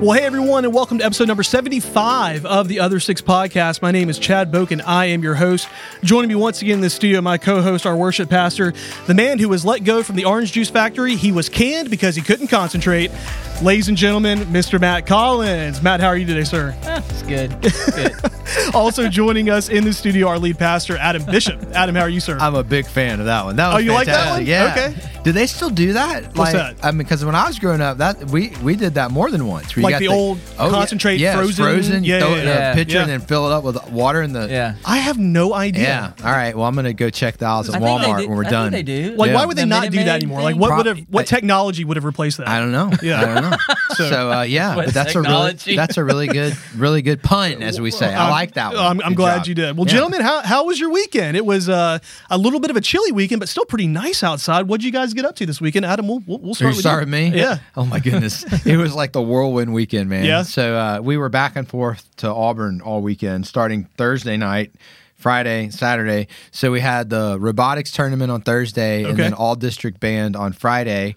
[0.00, 3.82] Well, hey everyone, and welcome to episode number 75 of the Other Six Podcast.
[3.82, 4.72] My name is Chad Boken.
[4.72, 5.68] And I am your host.
[6.02, 8.72] Joining me once again in the studio, my co-host, our worship pastor,
[9.06, 11.16] the man who was let go from the orange juice factory.
[11.16, 13.10] He was canned because he couldn't concentrate.
[13.60, 14.80] Ladies and gentlemen, Mr.
[14.80, 15.82] Matt Collins.
[15.82, 16.74] Matt, how are you today, sir?
[16.84, 17.54] Ah, it's good.
[17.62, 18.32] It's good.
[18.74, 21.60] also joining us in the studio, our lead pastor, Adam Bishop.
[21.74, 22.38] Adam, how are you, sir?
[22.40, 23.56] I'm a big fan of that one.
[23.56, 24.46] That was Oh, you like that one?
[24.46, 24.74] Yeah.
[24.76, 24.94] Okay.
[25.22, 26.24] Do they still do that?
[26.34, 26.76] What's like, that?
[26.82, 29.46] I mean, because when I was growing up, that we we did that more than
[29.46, 29.76] once.
[29.76, 30.70] where you Like got the old yeah.
[30.70, 31.62] concentrate yeah, frozen?
[31.64, 32.04] frozen.
[32.04, 32.72] Yeah, throw yeah, it in yeah.
[32.72, 33.00] a pitcher Yeah.
[33.02, 34.48] and then fill it up with water in the.
[34.48, 34.76] Yeah.
[34.84, 35.82] I have no idea.
[35.82, 36.24] Yeah.
[36.26, 36.56] All right.
[36.56, 38.72] Well, I'm gonna go check the aisles at I Walmart do- when we're I done.
[38.72, 39.14] Think they do.
[39.16, 39.34] Like, Yeah.
[39.34, 40.38] why would they The not do that anymore?
[40.38, 40.44] thing?
[40.44, 42.48] Like, what would have, what technology would have replaced that?
[42.48, 42.90] I don't know.
[43.02, 43.20] Yeah.
[43.20, 43.56] I don't know.
[43.90, 47.62] So- so, uh, yeah, but that's a really that's a really good really good pun,
[47.62, 48.06] as we say.
[48.14, 48.84] I I'm- like that one.
[48.84, 49.46] I'm, I'm glad job.
[49.46, 49.76] you did.
[49.76, 49.92] Well, Yeah.
[49.92, 51.36] gentlemen, how, how was your weekend?
[51.36, 54.68] It was uh, a little bit of a chilly weekend, but still pretty nice outside.
[54.68, 55.84] What'd you guys get up to this weekend?
[55.86, 57.28] Adam, we'll, we'll, start you with start with me?
[57.28, 57.58] Yeah.
[57.76, 58.44] Oh my goodness.
[58.66, 60.24] it was like the whirlwind weekend, man.
[60.24, 60.42] Yeah?
[60.42, 64.72] So uh, we were back and forth to Auburn all weekend, starting Thursday night,
[65.16, 66.28] Friday, Saturday.
[66.50, 71.16] So we had the robotics tournament on Thursday and then all district band on Friday.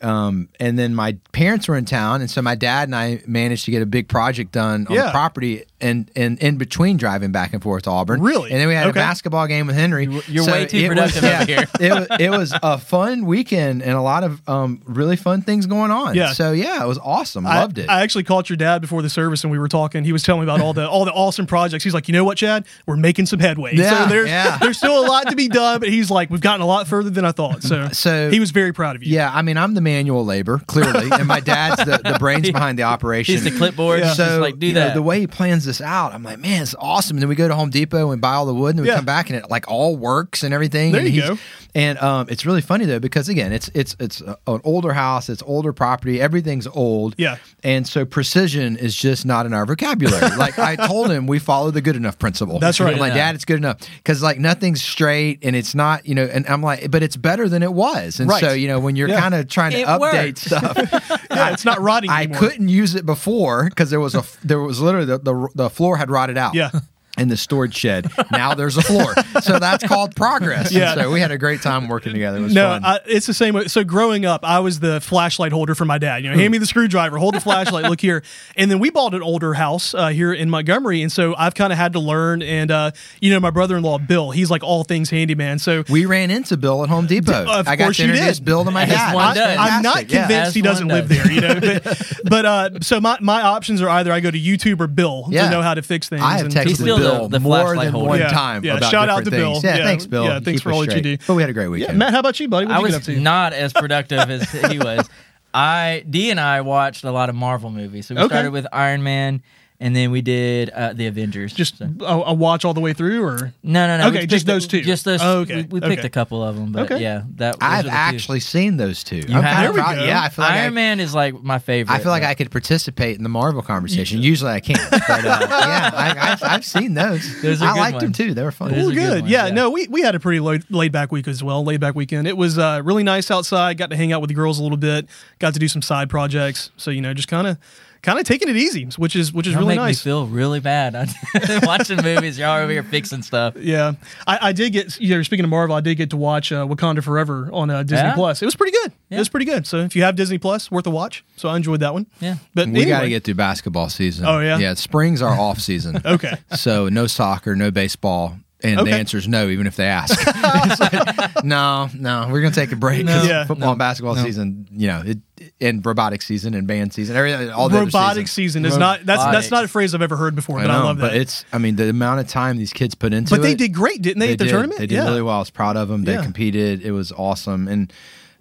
[0.00, 3.64] Um, and then my parents were in town, and so my dad and I managed
[3.64, 5.06] to get a big project done on Yeah.
[5.06, 8.20] the property, and and in between driving back and forth to Auburn.
[8.22, 8.50] Really?
[8.52, 8.98] And then we had Okay.
[9.00, 10.04] a basketball game with Henry.
[10.28, 11.66] You're way too it was- productive over here.
[11.80, 15.66] it was, it was a fun weekend and a lot of um, really fun things
[15.66, 16.14] going on.
[16.14, 16.32] Yeah.
[16.32, 17.46] So yeah, it was awesome.
[17.46, 17.88] I, Loved it.
[17.90, 20.04] I actually called your dad before the service and we were talking.
[20.04, 21.82] He was telling me about all the all the awesome projects.
[21.84, 22.66] He's like, you know what, Chad?
[22.86, 23.74] We're making some headway.
[23.76, 24.58] Yeah, so there's yeah.
[24.58, 27.10] there's still a lot to be done, but he's like, we've gotten a lot further
[27.10, 27.62] than I thought.
[27.64, 29.14] So So- he was very proud of you.
[29.14, 32.78] yeah, I mean, I'm the manual labor clearly, and my dad's the, the brains behind
[32.78, 33.34] the operation.
[33.34, 34.00] He's the clipboard.
[34.00, 34.12] Yeah.
[34.12, 34.94] So like do you know, that.
[34.94, 37.16] the way he plans this out, I'm like, man, it's awesome.
[37.16, 38.88] And then we go to Home Depot and buy all the wood, and then we
[38.90, 38.96] Yeah.
[38.96, 40.92] come back and it like all works and everything.
[40.92, 41.38] There and you go.
[41.74, 45.42] And um, it's really funny though because again, it's it's it's an older house, it's
[45.42, 47.14] older property, everything's old.
[47.18, 47.36] Yeah.
[47.62, 50.20] And so precision is just not in our vocabulary.
[50.36, 52.58] like I told him, we follow the good enough principle.
[52.58, 52.94] That's right.
[52.94, 53.18] I'm like, Yeah.
[53.28, 56.24] Dad, it's good enough because like nothing's straight and it's not, you know.
[56.24, 58.18] And I'm like, but it's better than it was.
[58.18, 58.40] And Right.
[58.40, 59.20] so you know, when you're Yeah.
[59.20, 60.40] kind of trying to It update works.
[60.46, 62.40] stuff, Yeah, it's not rotting I anymore.
[62.40, 65.96] couldn't use it before because there was a there was literally the, the the floor
[65.98, 66.54] had rotted out.
[66.54, 66.70] Yeah.
[67.18, 68.06] In the storage shed.
[68.30, 69.14] Now there's a floor.
[69.42, 70.72] So that's called progress.
[70.72, 70.92] Yeah.
[70.92, 72.38] And so we had a great time working together.
[72.38, 72.84] It was No, fun.
[72.84, 73.66] I, it's the same way.
[73.68, 76.22] So growing up, I was the flashlight holder for my dad.
[76.24, 78.22] You know, hand me the screwdriver, hold the flashlight, look here.
[78.56, 81.72] And then we bought an older house uh, here in Montgomery, and so I've kind
[81.72, 82.42] of had to learn.
[82.42, 82.90] And uh,
[83.20, 85.58] you know, my brother-in-law Bill, he's like all things handyman.
[85.58, 87.46] So we ran into Bill at Home Depot.
[87.46, 88.44] Of I got course to you introduce did.
[88.44, 89.14] Bill to my As dad.
[89.14, 89.58] one It was does.
[89.58, 90.12] I'm not fantastic.
[90.12, 90.20] Yeah.
[90.20, 91.18] convinced As he doesn't one live does.
[91.18, 91.60] there, you know.
[91.60, 95.26] But, but uh, so my, my options are either I go to YouTube or Bill
[95.30, 95.44] Yeah.
[95.44, 96.22] to know how to fix things.
[96.22, 98.08] I have and- texted He's still Bill the- the more than holder.
[98.08, 99.62] one Yeah, time yeah, about shout out different to things.
[99.62, 99.70] Bill.
[99.70, 100.24] Yeah, Yeah, thanks, Bill.
[100.24, 101.02] yeah, thanks keep for us all that you straight.
[101.20, 101.24] do.
[101.26, 101.98] But we had a great Yeah, weekend.
[101.98, 102.66] Matt, how about you, buddy?
[102.66, 103.20] What I you was get up to?
[103.20, 105.08] not as productive as he was.
[105.54, 108.06] I D and I watched a lot of Marvel movies.
[108.06, 108.28] So we Okay.
[108.34, 109.42] started with Iron Man,
[109.80, 111.52] and then we did uh, the Avengers.
[111.52, 114.08] Just So- a, a watch all the way through, or no, no, no.
[114.08, 114.80] Okay, just picked- those two.
[114.82, 115.20] Just those.
[115.22, 116.06] Oh, okay, We, we picked okay.
[116.06, 117.00] a couple of them, but Okay.
[117.02, 117.56] yeah, that.
[117.60, 117.94] I've are the two.
[117.94, 119.16] actually seen those two.
[119.18, 119.62] You I'm have?
[119.62, 120.04] There we proud- go.
[120.04, 121.94] Yeah, I feel like Iron I, Man is like my favorite.
[121.94, 124.20] I feel like but- I could participate in the Marvel conversation.
[124.20, 127.40] Usually I can't, but uh, yeah, I, I've, I've seen those.
[127.42, 128.34] Those are I good liked them too.
[128.34, 128.70] They were fun.
[128.72, 129.20] Those Well, are good good.
[129.22, 129.52] ones, yeah, yeah.
[129.54, 131.62] no, we, we had a pretty laid, laid back week as well.
[131.64, 132.26] Laid back weekend.
[132.26, 133.78] It was uh, really nice outside.
[133.78, 135.06] Got to hang out with the girls a little bit.
[135.38, 136.70] Got to do some side projects.
[136.76, 137.58] So you know, just kind of
[138.02, 140.04] kind of taking it easy, which is which is Y'all really make nice.
[140.04, 140.94] me feel really bad.
[141.34, 142.38] I'm watching movies.
[142.38, 143.54] Y'all are over here fixing stuff.
[143.56, 143.92] yeah,
[144.26, 145.00] I, I did get.
[145.00, 147.82] You know, speaking of Marvel, I did get to watch uh, Wakanda Forever on uh,
[147.82, 148.14] Disney Yeah?
[148.14, 148.42] Plus.
[148.42, 148.92] It was pretty good.
[149.10, 149.66] It was pretty good.
[149.66, 151.24] So if you have Disney Plus, worth a watch.
[151.36, 152.06] So I enjoyed that one.
[152.20, 152.36] Yeah.
[152.54, 154.26] But We got to get through basketball season.
[154.26, 154.58] Oh, yeah?
[154.58, 154.74] yeah.
[154.74, 156.00] Spring's our off season.
[156.04, 156.34] Okay.
[156.56, 158.90] So no soccer, no baseball, and Okay.
[158.90, 160.18] the answer is no, even if they ask.
[160.80, 163.06] Like, no, no, we're gonna take a break.
[163.06, 163.44] 'cause Yeah.
[163.46, 165.18] football and basketball season, you know, it,
[165.60, 169.04] and robotic season and band season, everything, all the robotic season is not.
[169.04, 171.10] That's that's not a phrase I've ever heard before, but I, know, love that.
[171.12, 171.44] but it's.
[171.52, 173.38] I mean, the amount of time these kids put into it.
[173.38, 174.50] but they did great, didn't they, They at the did.
[174.52, 174.78] tournament?
[174.78, 175.04] They did yeah.
[175.04, 175.36] really well.
[175.36, 176.04] I was proud of them.
[176.04, 176.22] They Yeah.
[176.22, 176.82] competed.
[176.82, 177.92] It was awesome, and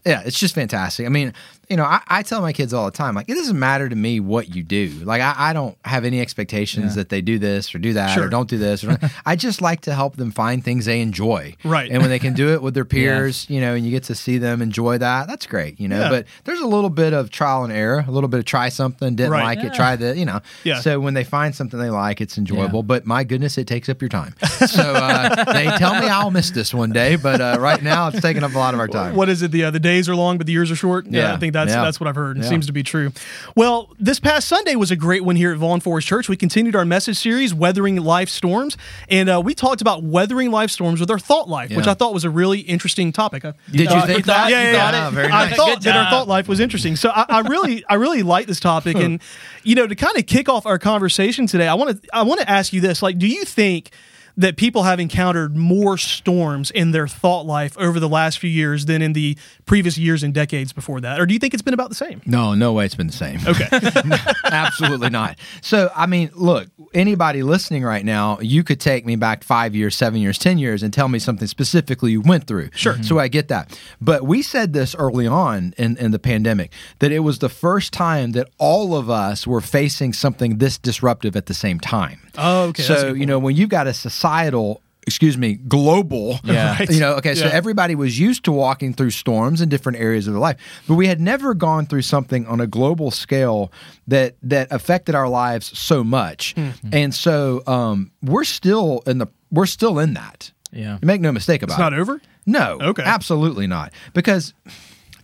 [0.05, 1.05] yeah, it's just fantastic.
[1.05, 1.33] I mean,
[1.69, 3.95] you know, I, I tell my kids all the time, like, it doesn't matter to
[3.95, 4.87] me what you do.
[5.03, 8.25] Like, I, I don't have any expectations that they do this or do that Sure.
[8.25, 8.83] or don't do this.
[8.83, 11.55] Or I just like to help them find things they enjoy.
[11.63, 11.91] Right.
[11.91, 14.15] And when they can do it with their peers, you know, and you get to
[14.15, 15.99] see them enjoy that, that's great, you know.
[15.99, 16.09] Yeah.
[16.09, 19.15] But there's a little bit of trial and error, a little bit of try something,
[19.15, 19.43] didn't Right.
[19.43, 19.65] like Yeah.
[19.67, 20.39] it, try the, you know.
[20.63, 20.79] Yeah.
[20.79, 22.83] So when they find something they like, it's enjoyable.
[22.83, 24.35] But my goodness, it takes up your time.
[24.67, 28.19] So uh, they tell me I'll miss this one day, but uh, right now it's
[28.21, 29.15] taking up a lot of our time.
[29.15, 29.51] What is it?
[29.51, 31.05] The uh, the days are long, but the years are short.
[31.07, 31.33] Yeah, Yeah.
[31.33, 31.81] I think That's Yeah.
[31.83, 32.37] that's what I've heard.
[32.37, 32.49] It Yeah.
[32.49, 33.11] seems to be true.
[33.55, 36.29] Well, this past Sunday was a great one here at Vaughn Forest Church.
[36.29, 38.77] We continued our message series, Weathering Life Storms,
[39.09, 42.13] and uh, we talked about weathering life storms with our thought life, which I thought
[42.13, 43.43] was a really interesting topic.
[43.45, 44.49] I- Did you think that?
[44.49, 44.71] yeah, yeah,
[45.11, 45.35] yeah.
[45.35, 46.95] I thought that our thought life was interesting.
[46.95, 49.19] So I, I really, I really like this topic, and
[49.63, 52.39] you know, to kind of kick off our conversation today, I want to, I want
[52.41, 53.91] to ask you this: like, do you think
[54.37, 58.85] that people have encountered more storms in their thought life over the last few years
[58.85, 61.73] than in the previous years and decades before that, or do you think it's been
[61.73, 62.21] about the same?
[62.25, 63.39] No, no way it's been the same.
[63.45, 63.67] Okay,
[64.45, 65.37] Absolutely not.
[65.61, 69.95] So, I mean, look, anybody listening right now, you could take me back five years,
[69.95, 72.69] seven years, 10 years and tell me something specifically you went through.
[72.73, 73.01] Sure.
[73.03, 73.79] So I get that.
[73.99, 77.93] But we said this early on in, in the pandemic that it was the first
[77.93, 82.19] time that all of us were facing something this disruptive at the same time.
[82.37, 86.75] Oh, okay, So, you know, when you've got a societal, excuse me, global, Yeah.
[86.79, 86.89] Right.
[86.89, 87.51] you know, okay, so Yeah.
[87.53, 90.57] everybody was used to walking through storms in different areas of their life,
[90.87, 93.71] but we had never gone through something on a global scale
[94.07, 96.53] that that affected our lives so much.
[96.55, 96.69] Hmm.
[96.91, 100.51] And so um, we're still in the we're still in that.
[100.73, 100.97] Yeah.
[101.01, 101.99] Make no mistake about it's not it.
[101.99, 102.21] over.
[102.45, 103.03] No, Okay.
[103.03, 103.91] absolutely not.
[104.13, 104.53] Because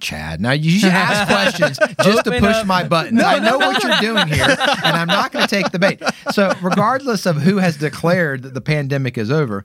[0.04, 2.68] Chad, now you should ask questions just to push up.
[2.68, 3.24] my buttons.
[3.24, 6.02] I know what you're doing here, and I'm not going to take the bait.
[6.32, 9.64] So, regardless of who has declared that the pandemic is over,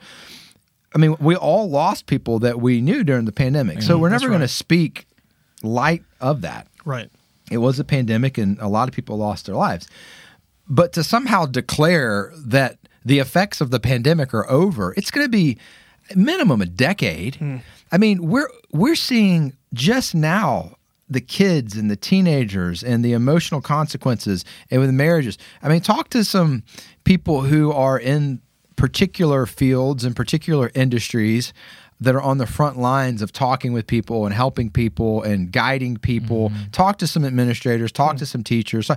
[0.95, 3.83] I mean, we all lost people that we knew during the pandemic.
[3.83, 4.03] So, mm-hmm.
[4.03, 5.07] we're never going to speak
[5.63, 6.69] light of that.
[6.85, 7.11] Right.
[7.51, 9.89] It was a pandemic, and a lot of people lost their lives.
[10.69, 15.31] But to somehow declare that the effects of the pandemic are over, it's going to
[15.31, 15.59] be
[16.15, 17.37] minimum a decade.
[17.37, 17.57] Hmm.
[17.91, 20.77] I mean, we're we're seeing just now
[21.09, 25.39] the kids and the teenagers and the emotional consequences and with marriages.
[25.63, 26.65] I mean, talk to some
[27.05, 28.43] people who are in
[28.77, 31.53] particular fields and particular industries
[32.01, 35.97] that are on the front lines of talking with people and helping people and guiding
[35.97, 36.53] people.
[36.71, 38.91] Talk to some administrators, talk to some teachers.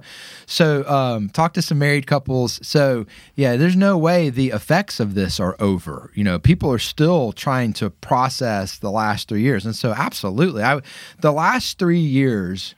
[0.45, 2.59] So, um, talk to some married couples.
[2.61, 3.05] So,
[3.35, 6.11] yeah, there's no way the effects of this are over.
[6.13, 10.61] You know, people are still trying to process the last three years, and so absolutely,
[10.63, 10.81] I
[11.19, 12.75] the last three years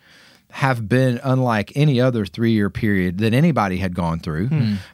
[0.51, 4.49] have been unlike any other three year period that anybody had gone through.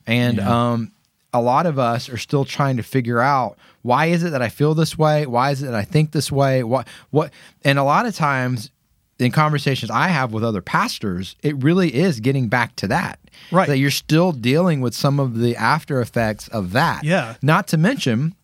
[0.08, 0.92] And um,
[1.34, 4.50] a lot of us are still trying to figure out why is it that I
[4.50, 5.26] feel this way?
[5.26, 6.64] Why is it that I think this way?
[6.64, 7.32] What what
[7.64, 8.72] and a lot of times
[9.20, 13.20] in conversations I have with other pastors, it really is getting back to that.
[13.52, 13.68] Right.
[13.68, 17.04] That you're still dealing with some of the after effects of that.
[17.04, 17.36] Yeah.
[17.42, 18.36] Not to mention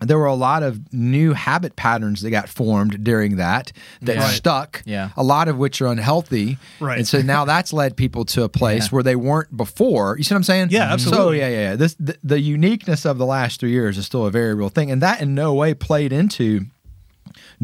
[0.00, 3.72] there were a lot of new habit patterns that got formed during that
[4.02, 4.28] that Yeah.
[4.28, 4.82] Stuck.
[4.86, 5.10] Yeah.
[5.16, 6.56] A lot of which are unhealthy.
[6.80, 6.98] Right.
[6.98, 8.88] And so now that's led people to a place Yeah.
[8.90, 10.16] where they weren't before.
[10.16, 10.68] You see what I'm saying?
[10.70, 11.38] Yeah, So absolutely.
[11.38, 11.76] yeah, yeah, yeah.
[11.76, 14.90] This the, the uniqueness of the last three years is still a very real thing,
[14.90, 16.66] and that in no way played into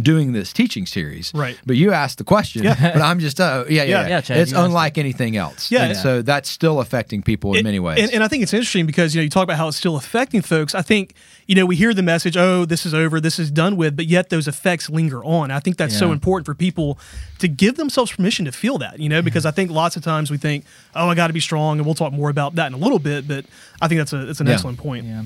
[0.00, 1.30] doing this teaching series.
[1.34, 1.58] Right.
[1.64, 2.64] But you asked the question.
[2.64, 2.74] Yeah.
[2.94, 4.00] But I'm just uh, yeah, yeah, Yeah.
[4.02, 4.08] yeah.
[4.08, 5.70] Yeah, Chad, it's unlike anything else.
[5.70, 5.84] Yeah.
[5.84, 7.98] And so that's still affecting people in It- many ways.
[8.00, 9.96] And, and I think it's interesting because you know you talk about how it's still
[9.96, 10.74] affecting folks.
[10.74, 11.14] I think
[11.46, 14.06] you know we hear the message, "Oh, this is over, this is done with," but
[14.06, 15.50] yet those effects linger on.
[15.50, 16.98] I think that's so important for people
[17.38, 18.98] to give themselves permission to feel that.
[18.98, 20.64] You know, because I think lots of times we think,
[20.94, 22.98] "Oh, I got to be strong," and we'll talk more about that in a little
[22.98, 23.28] bit.
[23.28, 23.44] But
[23.80, 24.54] I think that's a that's an Yeah.
[24.54, 25.04] excellent point.
[25.06, 25.22] Yeah.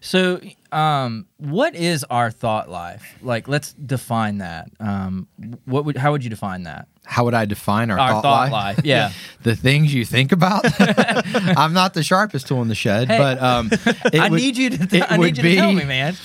[0.00, 0.40] So,
[0.72, 3.16] um, what is our thought life?
[3.22, 4.70] Like, let's define that.
[4.80, 5.28] Um,
[5.64, 6.88] what would how would you define that?
[7.04, 8.76] How would I define our, Our thought, thought life?
[8.78, 9.12] life, yeah.
[9.42, 10.64] the things you think about.
[11.58, 13.70] I'm not the sharpest tool in the shed, Hey, but um,
[14.14, 14.96] I would- need you to.
[14.96, 16.16] it I would need you to tell be- me, man.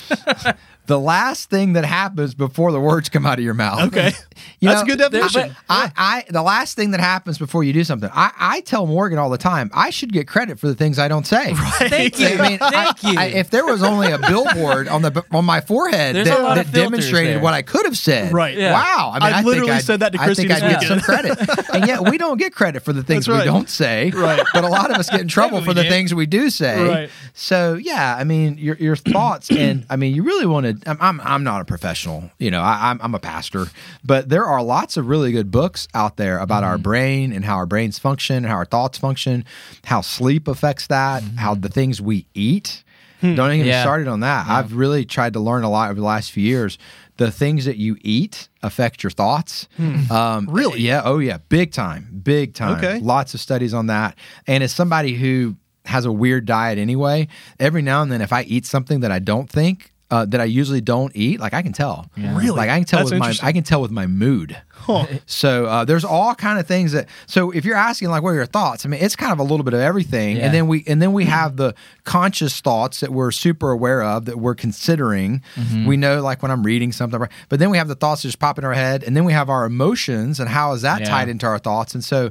[0.88, 3.88] The last thing that happens before the words come out of your mouth.
[3.88, 4.12] Okay.
[4.60, 5.56] You That's know, a good definition.
[5.68, 9.18] I, I, the last thing that happens before you do something, I, I tell Morgan
[9.18, 11.54] all the time, I should get credit for the things I don't say.
[11.54, 12.28] Thank you.
[12.28, 13.20] I mean, I- Thank you.
[13.20, 16.72] I- if there was only a billboard on the on my forehead There's that, that
[16.72, 17.42] demonstrated there.
[17.42, 18.56] what I could have said, Right.
[18.56, 18.72] Yeah.
[18.74, 19.10] Wow.
[19.14, 21.36] I mean, I I, literally think said that to I think I'd get some credit,
[21.74, 23.40] and yet we don't get credit for the things right.
[23.40, 24.12] we don't say.
[24.18, 24.42] Right.
[24.54, 25.88] But a lot of us get in trouble for the do.
[25.88, 26.80] things we do say.
[26.82, 27.10] Right.
[27.34, 30.77] So yeah, I mean, your your thoughts, and I mean, you really want to.
[30.86, 32.60] I'm, I'm I'm not a professional, you know.
[32.62, 33.66] I, I'm I'm a pastor,
[34.04, 36.70] but there are lots of really good books out there about Mm-hmm.
[36.70, 39.44] our brain and how our brains function, and how our thoughts function,
[39.84, 41.36] how sleep affects that, Mm-hmm.
[41.38, 42.84] how the things we eat.
[43.20, 43.34] Hmm.
[43.34, 43.82] Don't even get Yeah.
[43.82, 44.46] started on that.
[44.48, 46.78] I've really tried to learn a lot over the last few years.
[47.16, 49.66] The things that you eat affect your thoughts.
[49.78, 50.54] Um, Hmm.
[50.54, 50.80] Really?
[50.82, 51.02] Yeah.
[51.04, 51.38] Oh, yeah.
[51.48, 52.20] Big time.
[52.22, 52.76] Big time.
[52.76, 53.00] Okay.
[53.00, 54.16] Lots of studies on that.
[54.46, 55.56] And as somebody who
[55.86, 57.26] has a weird diet anyway,
[57.58, 60.44] every now and then, if I eat something that I don't think uh, that I
[60.44, 62.10] usually don't eat, like I can tell.
[62.16, 62.48] Really?
[62.50, 63.34] Like I can tell That's with my.
[63.42, 64.56] I can tell with my mood.
[64.70, 65.06] Huh.
[65.26, 67.08] So uh, there's all kind of things that.
[67.26, 68.86] So if you're asking like, what are your thoughts?
[68.86, 70.46] I mean, it's kind of a little bit of everything, Yeah.
[70.46, 71.74] and then we and then we have the
[72.04, 75.42] conscious thoughts that we're super aware of that we're considering.
[75.86, 78.38] We know like when I'm reading something, but then we have the thoughts that just
[78.38, 81.08] pop in our head, and then we have our emotions and how is that Yeah.
[81.10, 82.30] tied into our thoughts, and so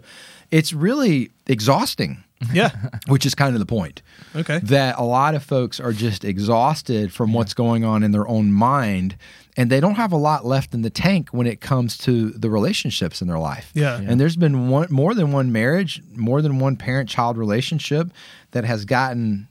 [0.50, 2.70] it's really exhausting, Yeah.
[3.08, 4.02] which is kind of the point
[4.36, 4.60] Okay.
[4.64, 8.52] that a lot of folks are just exhausted from what's going on in their own
[8.52, 9.18] mind
[9.56, 12.50] and they don't have a lot left in the tank when it comes to the
[12.50, 13.72] relationships in their life.
[13.74, 13.98] Yeah.
[14.00, 18.12] And there's been one more than one marriage, more than one parent child relationship
[18.52, 19.48] that has gotten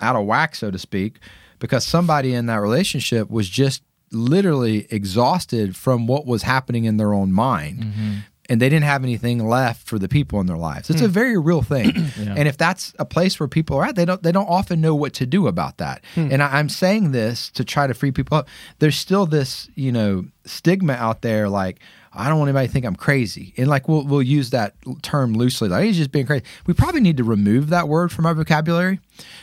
[0.00, 1.18] out of whack so to speak
[1.58, 7.14] because somebody in that relationship was just literally exhausted from what was happening in their
[7.14, 8.14] own mind mm-hmm.
[8.52, 10.90] And they didn't have anything left for the people in their lives.
[10.90, 11.12] It's a hmm.
[11.12, 11.92] very real thing.
[12.22, 14.94] And if that's a place where people are at, they don't they don't often know
[14.94, 16.02] what to do about that.
[16.14, 16.28] Hmm.
[16.30, 18.48] And I, I'm saying this to try to free people up.
[18.78, 21.80] There's still this, you know, stigma out there like
[22.12, 23.54] I don't want anybody to think I'm crazy.
[23.56, 26.44] And like we'll we'll use that term loosely, like he's just being crazy.
[26.66, 29.00] We probably need to remove that word from our vocabulary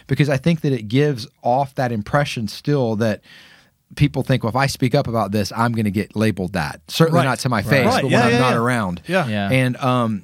[0.07, 3.21] because I think that it gives off that impression still that
[3.95, 6.81] people think, well, if I speak up about this, I'm going to get labeled that.
[6.87, 7.25] Certainly Right.
[7.25, 8.01] not to my face, Right.
[8.03, 8.57] but Yeah, when I'm yeah, not yeah.
[8.59, 9.01] around.
[9.07, 9.27] Yeah.
[9.27, 9.49] Yeah.
[9.51, 10.23] And um,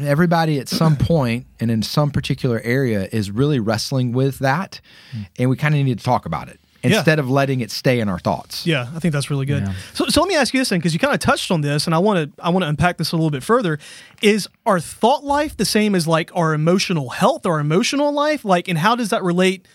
[0.00, 4.80] everybody at some point and in some particular area is really wrestling with that,
[5.38, 6.96] and we kind of need to talk about it Yeah.
[6.96, 8.66] instead of letting it stay in our thoughts.
[8.66, 9.62] Yeah, I think that's really good.
[9.62, 9.72] Yeah.
[9.94, 11.86] So, so let me ask you this then, because you kind of touched on this,
[11.86, 13.78] and I want to I want to unpack this a little bit further.
[14.22, 18.44] Is our thought life the same as like our emotional health, our emotional life?
[18.44, 19.66] Like, and how does that relate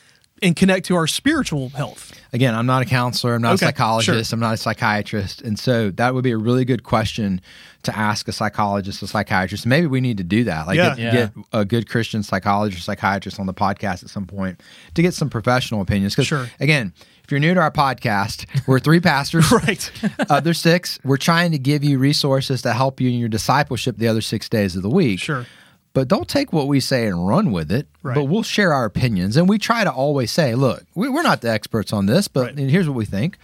[0.41, 2.13] and connect to our spiritual health?
[2.31, 4.36] Again, I'm not a counselor, I'm not Okay, a psychologist, sure.
[4.36, 7.41] I'm not a psychiatrist, and so that would be a really good question
[7.84, 9.65] to ask a psychologist, a psychiatrist.
[9.65, 10.89] Maybe we need to do that, like Yeah.
[10.96, 11.12] get, Yeah.
[11.12, 14.62] get a good Christian psychologist, or psychiatrist on the podcast at some point
[14.96, 16.13] to get some professional opinions.
[16.13, 16.50] Because Sure.
[16.60, 16.93] again,
[17.24, 19.50] if you're new to our podcast, we're three pastors.
[19.51, 19.91] Right.
[20.29, 24.08] other six, we're trying to give you resources to help you in your discipleship the
[24.08, 25.19] other six days of the week.
[25.19, 25.46] Sure.
[25.93, 27.88] But don't take what we say and run with it.
[28.03, 28.13] Right.
[28.15, 29.36] But we'll share our opinions.
[29.38, 32.55] And we try to always say, look, we, we're not the experts on this, but
[32.55, 32.58] Right.
[32.69, 33.38] here's what we think.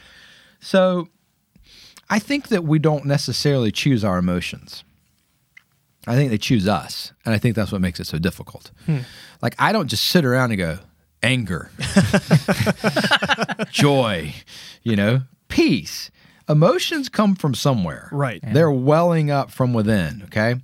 [0.60, 1.10] So
[2.10, 4.84] I think that we don't necessarily choose our emotions.
[6.08, 7.14] I think they choose us.
[7.26, 8.70] And I think that's what makes it so difficult.
[8.86, 9.00] Hmm.
[9.42, 10.78] Like, I don't just sit around and go,
[11.24, 11.72] anger,
[13.72, 14.34] joy,
[14.84, 16.12] you know, peace.
[16.48, 18.08] Emotions come from somewhere.
[18.12, 18.40] Right.
[18.44, 20.22] They're welling up from within.
[20.26, 20.56] Okay.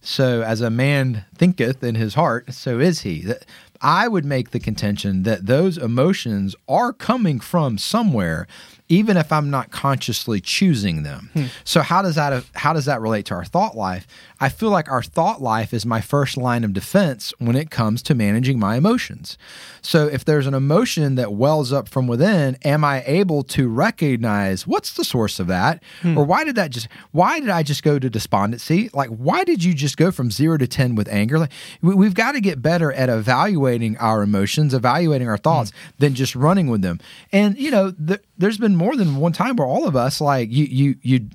[0.00, 3.22] So as a man thinketh in his heart, so is he.
[3.22, 3.44] That-
[3.80, 8.48] I would make the contention that those emotions are coming from somewhere,
[8.88, 11.30] even if I'm not consciously choosing them.
[11.34, 11.44] Hmm.
[11.64, 14.06] So how does that how does that relate to our thought life?
[14.40, 18.02] I feel like our thought life is my first line of defense when it comes
[18.04, 19.36] to managing my emotions.
[19.82, 24.66] So if there's an emotion that wells up from within, am I able to recognize
[24.66, 25.82] what's the source of that?
[26.02, 26.16] Hmm.
[26.16, 28.88] Or why did that just why did I just go to despondency?
[28.94, 31.38] Like why did you just go from 0 to 10 with anger?
[31.38, 31.52] Like
[31.82, 35.42] we, we've got to get better at evaluating our emotions, evaluating our hmm.
[35.42, 37.00] thoughts than just running with them.
[37.32, 40.50] And you know, th- there's been more than one time where all of us like
[40.50, 41.28] you you you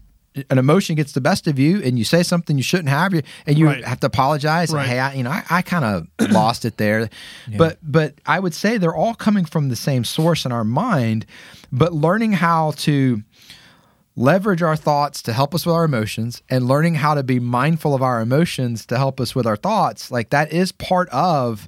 [0.50, 3.22] an emotion gets the best of you and you say something you shouldn't have you
[3.46, 3.86] and you Right.
[3.86, 4.88] have to apologize Right.
[4.88, 7.08] hey I, you know i, I kind of lost it there
[7.56, 11.28] but but i would say they're all coming from the same source in our mind
[11.72, 13.22] but learning how to
[14.16, 17.96] leverage our thoughts to help us with our emotions and learning how to be mindful
[17.96, 21.68] of our emotions to help us with our thoughts like that is part of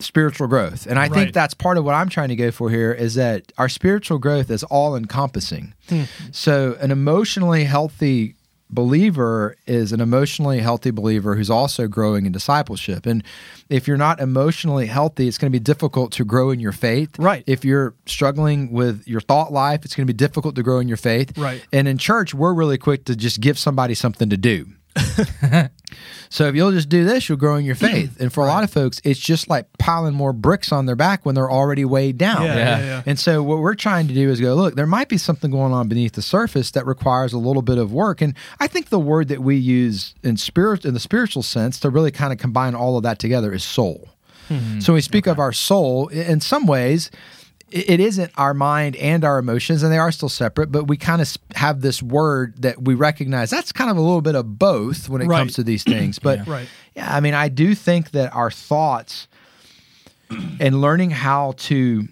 [0.00, 0.86] spiritual growth.
[0.86, 1.12] And i Right.
[1.12, 4.18] think that's part of what i'm trying to go for here is that our spiritual
[4.18, 6.02] growth is all encompassing hmm.
[6.32, 8.34] so an emotionally healthy
[8.70, 13.06] believer is an emotionally healthy believer who's also growing in discipleship.
[13.06, 13.22] And
[13.70, 17.16] if you're not emotionally healthy it's going to be difficult to grow in your faith.
[17.18, 17.44] Right.
[17.46, 20.88] if you're struggling with your thought life it's going to be difficult to grow in
[20.88, 21.36] your faith.
[21.38, 21.64] Right.
[21.72, 24.66] and in church we're really quick to just give somebody something to do
[26.30, 28.20] so if you'll just do this, you'll grow in your faith.
[28.20, 31.24] And for a lot of folks, it's just like piling more bricks on their back
[31.24, 32.44] when they're already weighed down.
[32.44, 32.84] Yeah, yeah, Yeah.
[32.84, 33.02] yeah.
[33.06, 35.72] And so what we're trying to do is go, look, there might be something going
[35.72, 38.20] on beneath the surface that requires a little bit of work.
[38.20, 41.90] And I think the word that we use in spirit in the spiritual sense to
[41.90, 44.08] really kind of combine all of that together is soul.
[44.48, 44.80] Hmm.
[44.80, 47.43] So we speak of our soul, in some ways, i-
[47.76, 51.20] it isn't our mind and our emotions, and they are still separate, but we kind
[51.20, 55.08] of have this word that we recognize that's kind of a little bit of both
[55.08, 55.38] when it Right.
[55.38, 56.18] comes to these things.
[56.20, 56.68] But Right.
[56.94, 59.26] yeah, I mean, I do think that our thoughts
[60.60, 62.08] and learning how to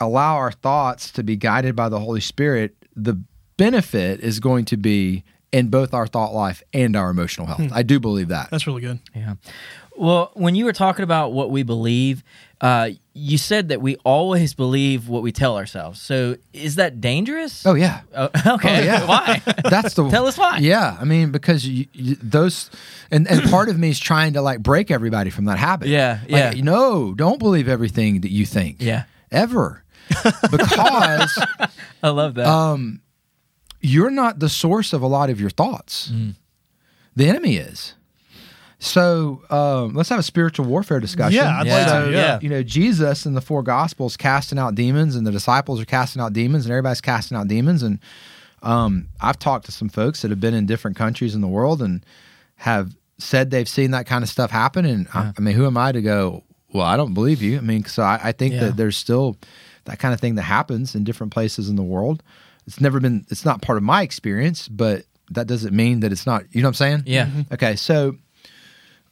[0.00, 3.18] allow our thoughts to be guided by the Holy Spirit, the
[3.56, 7.70] benefit is going to be in both our thought life and our emotional health.
[7.72, 8.50] I do believe that.
[8.50, 8.98] That's really good.
[9.14, 9.34] Yeah.
[9.96, 12.22] Well, when you were talking about what we believe,
[12.60, 16.00] uh, you said that we always believe what we tell ourselves.
[16.02, 17.64] So is that dangerous?
[17.66, 18.02] Oh yeah.
[18.14, 18.80] Oh, okay.
[18.80, 19.06] Oh, yeah.
[19.06, 19.42] Why?
[19.70, 20.58] That's the Tell us why.
[20.58, 22.70] Yeah, I mean because you, you, those,
[23.10, 25.88] and and part of me is trying to like break everybody from that habit.
[25.88, 26.62] Yeah, Like, yeah.
[26.62, 28.76] No, don't believe everything that you think.
[28.80, 29.04] Yeah.
[29.32, 29.82] ever,
[30.50, 31.38] because
[32.02, 32.46] I love that.
[32.46, 33.00] um,
[33.80, 36.10] you're not the source of a lot of your thoughts.
[36.12, 36.34] Mm.
[37.16, 37.94] The enemy is.
[38.86, 41.36] So um, let's have a spiritual warfare discussion.
[41.36, 42.38] Yeah, I'd like to, yeah.
[42.40, 46.22] You know, Jesus in the four Gospels casting out demons, and the disciples are casting
[46.22, 47.82] out demons, and everybody's casting out demons.
[47.82, 47.98] And
[48.62, 51.82] um, I've talked to some folks that have been in different countries in the world
[51.82, 52.04] and
[52.56, 54.84] have said they've seen that kind of stuff happen.
[54.84, 56.42] And I, I mean, who am I to go?
[56.72, 57.58] Well, I don't believe you.
[57.58, 58.60] I mean, so I, I think Yeah.
[58.66, 59.36] that there's still
[59.84, 62.22] that kind of thing that happens in different places in the world.
[62.66, 63.24] It's never been.
[63.30, 66.42] It's not part of my experience, but that doesn't mean that it's not.
[66.50, 67.02] You know what I'm saying?
[67.06, 67.30] Yeah.
[67.52, 68.16] Okay, so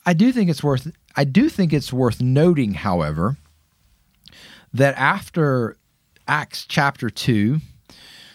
[0.06, 3.36] I do think it's worth I do think it's worth noting, however,
[4.72, 5.76] that after
[6.26, 7.58] Acts chapter two,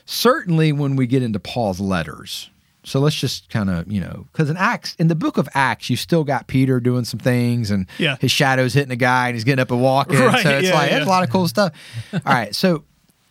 [0.06, 2.50] certainly when we get into Paul's letters.
[2.84, 5.90] So let's just kind of, you know, because in Acts, in the book of Acts,
[5.90, 8.16] you still got Peter doing some things and Yeah.
[8.20, 10.18] his shadow's hitting a guy and he's getting up and walking.
[10.20, 10.96] Right, so it's yeah, like, yeah.
[10.96, 11.74] there's a lot of cool stuff.
[12.14, 12.56] All right.
[12.56, 12.86] So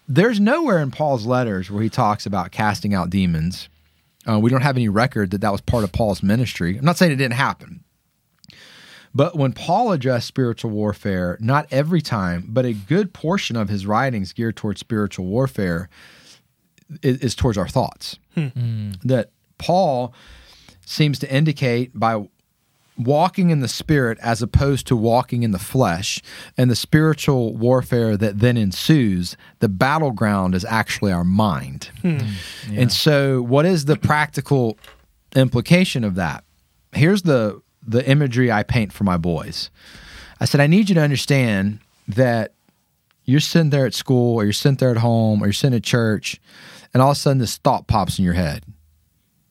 [0.07, 3.69] there's nowhere in Paul's letters where he talks about casting out demons.
[4.29, 6.77] Uh, we don't have any record that that was part of Paul's ministry.
[6.77, 7.83] I'm not saying it didn't happen.
[9.15, 13.87] But when Paul addressed spiritual warfare, not every time, but a good portion of his
[13.87, 15.89] writings geared towards spiritual warfare
[17.03, 18.19] is, is towards our thoughts.
[18.35, 18.47] Hmm.
[18.49, 18.91] Hmm.
[19.05, 20.15] That Paul
[20.85, 22.29] seems to indicate by
[22.99, 26.21] walking in the spirit as opposed to walking in the flesh
[26.57, 31.91] and the spiritual warfare that then ensues the battleground is actually our mind.
[32.03, 32.19] Hmm.
[32.73, 34.79] And so what is the practical
[35.37, 36.45] implication of that?
[36.93, 39.71] Here's the the imagery i paint for my boys.
[40.41, 42.53] I said i need you to understand that
[43.25, 45.83] you're sitting there at school or you're sitting there at home or you're sitting at
[45.83, 46.41] church
[46.95, 48.65] and all of a sudden this thought pops in your head.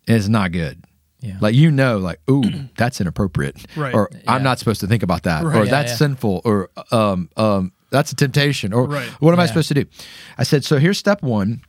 [0.07, 0.83] And it's not good.
[1.19, 1.37] Yeah.
[1.41, 2.43] like you know like ooh
[2.77, 3.65] that's inappropriate.
[3.75, 3.93] Right.
[3.93, 5.43] or i'm not supposed to think about that.
[5.43, 5.55] Right.
[5.55, 5.97] or Yeah, that's yeah.
[5.97, 6.41] sinful.
[6.45, 8.73] Or um um that's a temptation.
[8.73, 9.07] Or Right.
[9.21, 9.85] what am i supposed to do?
[10.37, 11.61] I said so here's step one.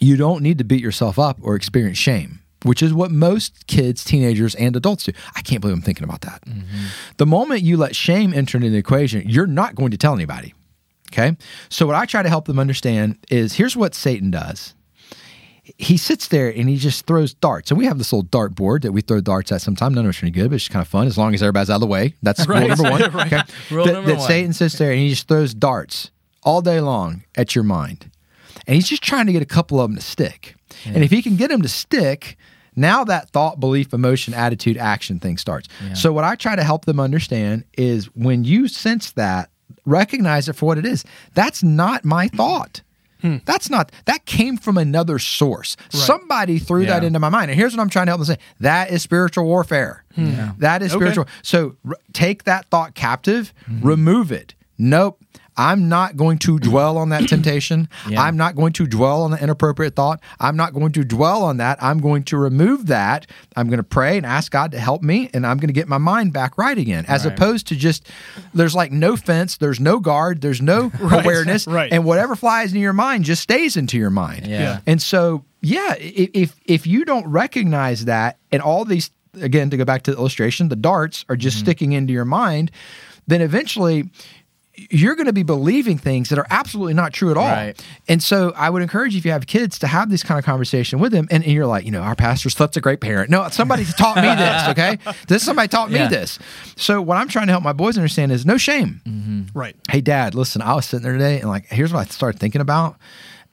[0.00, 4.04] You don't need to beat yourself up or experience shame which is what most kids
[4.04, 6.86] teenagers and adults do i can't believe i'm thinking about that mm-hmm.
[7.16, 10.54] the moment you let shame enter into the equation you're not going to tell anybody
[11.12, 11.36] okay
[11.68, 14.74] so what i try to help them understand is here's what satan does
[15.62, 17.70] he sits there and he just throws darts.
[17.70, 19.94] And we have this little dart board that we throw darts at sometimes.
[19.94, 21.70] None of it's any good, but it's just kind of fun as long as everybody's
[21.70, 22.14] out of the way.
[22.22, 22.68] That's Right.
[22.68, 23.00] rule number one.
[23.12, 23.32] Right.
[23.32, 23.42] Okay.
[23.70, 24.26] Rule that, number that one.
[24.26, 26.10] Satan sits there and he just throws darts
[26.42, 28.10] all day long at your mind.
[28.66, 30.56] And he's just trying to get a couple of them to stick.
[30.84, 32.36] And if he can get them to stick,
[32.76, 35.68] now that thought, belief, emotion, attitude, action thing starts.
[35.86, 35.94] Yeah.
[35.94, 39.50] So, what I try to help them understand is when you sense that,
[39.84, 41.04] recognize it for what it is.
[41.34, 42.82] That's not my thought.
[43.20, 43.36] Hmm.
[43.44, 45.76] That's not that came from another source.
[45.90, 47.52] Somebody threw that into my mind.
[47.52, 48.38] And here's what I'm trying to help them say.
[48.60, 50.02] That is spiritual warfare.
[50.16, 50.48] Hmm.
[50.58, 50.98] That is Okay.
[51.00, 51.26] spiritual.
[51.42, 53.86] So r- take that thought captive, hmm.
[53.86, 54.54] remove it.
[54.76, 55.22] Nope.
[55.56, 57.88] I'm not going to dwell on that temptation.
[58.08, 58.22] Yeah.
[58.22, 60.20] I'm not going to dwell on the inappropriate thought.
[60.40, 61.82] I'm not going to dwell on that.
[61.82, 63.26] I'm going to remove that.
[63.56, 65.88] I'm going to pray and ask God to help me, and I'm going to get
[65.88, 67.34] my mind back right again, as Right.
[67.34, 68.06] opposed to just
[68.54, 71.92] there's like no fence, there's no guard, there's no awareness, right.
[71.92, 74.46] and whatever flies into your mind just stays into your mind.
[74.46, 74.80] Yeah.
[74.86, 79.10] And so, yeah, if if you don't recognize that, and all these
[79.40, 81.40] again to go back to the illustration, the darts are Mm-hmm.
[81.40, 82.70] just sticking into your mind,
[83.26, 84.10] then eventually
[84.74, 87.46] you're going to be believing things that are absolutely not true at all.
[87.46, 87.86] Right.
[88.08, 90.46] And so I would encourage you if you have kids to have this kind of
[90.46, 91.28] conversation with them.
[91.30, 93.28] And, and you're like, you know, our pastor Slip's a great parent.
[93.28, 94.68] No, somebody taught me this.
[94.68, 96.38] Okay, this somebody taught me this.
[96.76, 99.00] So what I'm trying to help my boys understand is no shame
[99.54, 99.76] Right.
[99.90, 102.60] hey dad listen i was sitting there today and like here's what i started thinking
[102.60, 102.96] about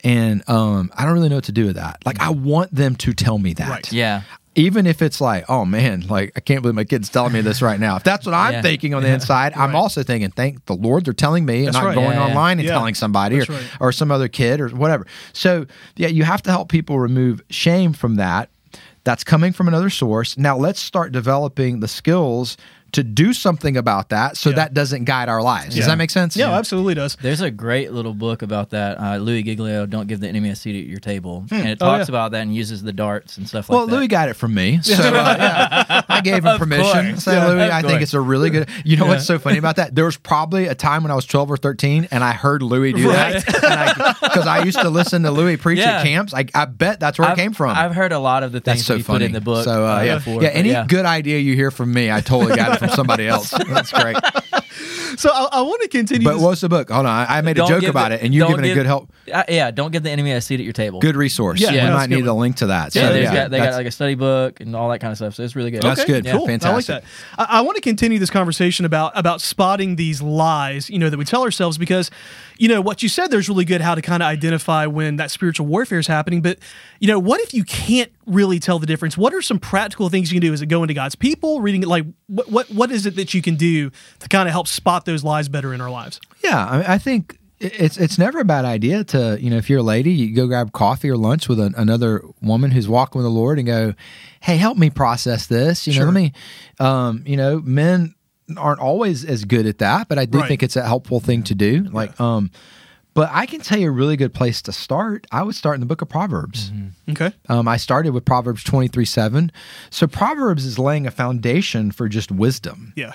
[0.02, 2.94] and um i don't really know what to do with that like i want them
[2.96, 3.92] to tell me that Right.
[3.92, 4.22] Yeah.
[4.56, 7.62] Even if it's like oh man like i can't believe my kid's telling me this
[7.62, 8.62] right now if that's what i'm Yeah.
[8.62, 11.76] thinking on the inside i'm also thinking thank the lord they're telling me and That's
[11.76, 11.94] not right.
[11.94, 12.28] going Yeah, yeah.
[12.30, 12.72] online and Yeah.
[12.72, 13.62] telling somebody or, right.
[13.80, 17.92] or some other kid or whatever so yeah you have to help people remove shame
[17.92, 18.50] from that
[19.04, 22.56] that's coming from another source now let's start developing the skills
[22.92, 24.56] to do something about that so Yeah.
[24.56, 25.80] that doesn't guide our lives Yeah.
[25.80, 27.16] does that make sense Yeah, absolutely does.
[27.20, 28.98] There's a great little book about that.
[29.00, 31.86] Uh, Louie Giglio, "Don't Give the Enemy a Seat at Your Table," and it Oh,
[31.86, 32.12] talks yeah.
[32.12, 33.92] about that and uses the darts and stuff Well, like that.
[33.92, 37.18] Well, Louie got it from me, so uh, yeah, I gave him permission.
[37.18, 38.68] Say, Yeah, Louie, of I think it's a really good.
[38.84, 39.94] You know what's so funny about that?
[39.94, 42.92] There was probably a time when I was twelve or thirteen, and I heard Louie
[42.92, 43.44] do that
[44.20, 45.98] because I, used to listen to Louie preach Yeah.
[45.98, 46.34] at camps.
[46.34, 47.70] I, I bet that's where I've, it came from.
[47.76, 49.40] I've heard a lot of the things that's so that you funny put in the
[49.40, 49.64] book.
[49.64, 50.48] So uh, uh, yeah, before, yeah.
[50.50, 50.84] Any yeah.
[50.86, 53.50] good idea you hear from me, I totally got it from somebody else.
[53.68, 54.16] That's great.
[55.16, 56.24] so I, I want to continue.
[56.26, 56.90] But this- what's the book?
[56.90, 58.56] Hold on, I, I made a Don't joke give about the- it, and you're don't
[58.56, 60.72] giving a give- good help, Uh, yeah, don't give the enemy a seat at your
[60.72, 61.00] table.
[61.00, 61.60] good resource.
[61.60, 62.94] Yeah, we yeah, that's might a good need a link to that.
[62.94, 64.98] Yeah, So, they've yeah, got, they got that's- like a study book and all that
[65.00, 65.34] kind of stuff.
[65.34, 65.82] So it's really good.
[65.82, 66.24] That's good.
[66.24, 66.32] Yeah.
[66.32, 66.40] Cool.
[66.48, 67.04] I like Fantastic.
[67.36, 67.50] that.
[67.50, 71.18] I, I want to continue this conversation about about spotting these lies, you know, that
[71.18, 72.10] we tell ourselves because,
[72.60, 75.30] you know, what you said there's really good how to kind of identify when that
[75.30, 76.42] spiritual warfare is happening.
[76.42, 76.58] But,
[76.98, 79.16] you know, what if you can't really tell the difference?
[79.16, 80.52] What are some practical things you can do?
[80.52, 81.88] Is it going to God's people, reading it?
[81.88, 85.06] Like, what what what is it that you can do to kind of help spot
[85.06, 86.20] those lies better in our lives?
[86.44, 89.70] Yeah, I, mean, I think it's it's never a bad idea to you know if
[89.70, 93.20] you're a lady, you go grab coffee or lunch with an, another woman who's walking
[93.20, 93.94] with the Lord and go,
[94.40, 95.86] hey, help me process this.
[95.86, 96.34] You know, let me,
[96.78, 98.14] um, you know, men
[98.58, 100.48] aren't always as good at that, but I do Right.
[100.48, 101.84] think it's a helpful thing to do.
[101.92, 102.50] Like, um,
[103.14, 105.26] but I can tell you a really good place to start.
[105.32, 106.70] I would start in the book of Proverbs.
[107.08, 107.32] Okay.
[107.48, 109.50] Um, I started with Proverbs 23 7.
[109.90, 113.12] So Proverbs is laying a foundation for just wisdom Yeah.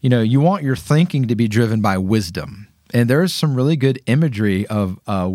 [0.00, 3.76] you know you want your thinking to be driven by wisdom and there's some really
[3.76, 5.30] good imagery of uh,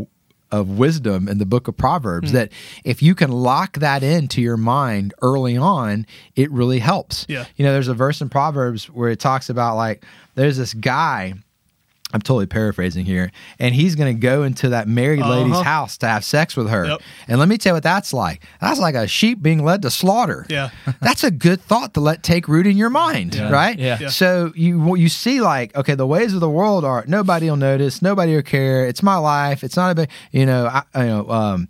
[0.51, 2.35] of wisdom in the book of proverbs hmm.
[2.35, 2.51] that
[2.83, 6.05] if you can lock that into your mind early on
[6.35, 7.45] it really helps Yeah.
[7.55, 10.05] you know there's a verse in proverbs where it talks about like
[10.35, 11.33] there's this guy
[12.13, 15.63] I'm totally paraphrasing here, and he's going to go into that married lady's Uh-huh.
[15.63, 16.85] house to have sex with her.
[16.85, 17.01] Yep.
[17.27, 18.41] And let me tell you what that's like.
[18.61, 20.45] That's like a sheep being led to slaughter.
[20.49, 20.69] Yeah.
[21.01, 23.49] that's a good thought to let take root in your mind, Yeah.
[23.51, 23.77] right?
[23.77, 23.97] Yeah.
[23.99, 24.07] Yeah.
[24.07, 28.01] So you you see like okay, the ways of the world are nobody will notice,
[28.01, 28.85] nobody will care.
[28.87, 29.61] It's my life.
[29.65, 31.67] It's not a big, you know, I, you know, um,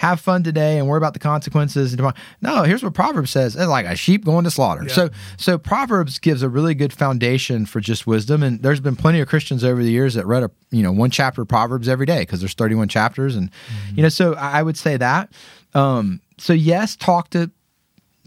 [0.00, 2.14] have fun today and worry about the consequences tomorrow.
[2.40, 4.84] No, here's what Proverbs says: it's like a sheep going to slaughter.
[4.84, 4.94] Yeah.
[4.94, 8.42] So so Proverbs gives a really good foundation for just wisdom.
[8.42, 11.10] And there's been plenty of Christians over the years that read a you know one
[11.10, 13.50] chapter of Proverbs every day because there's 31 chapters, and
[13.94, 15.30] you know, so I would say that.
[15.74, 17.50] Um, so yes, talk to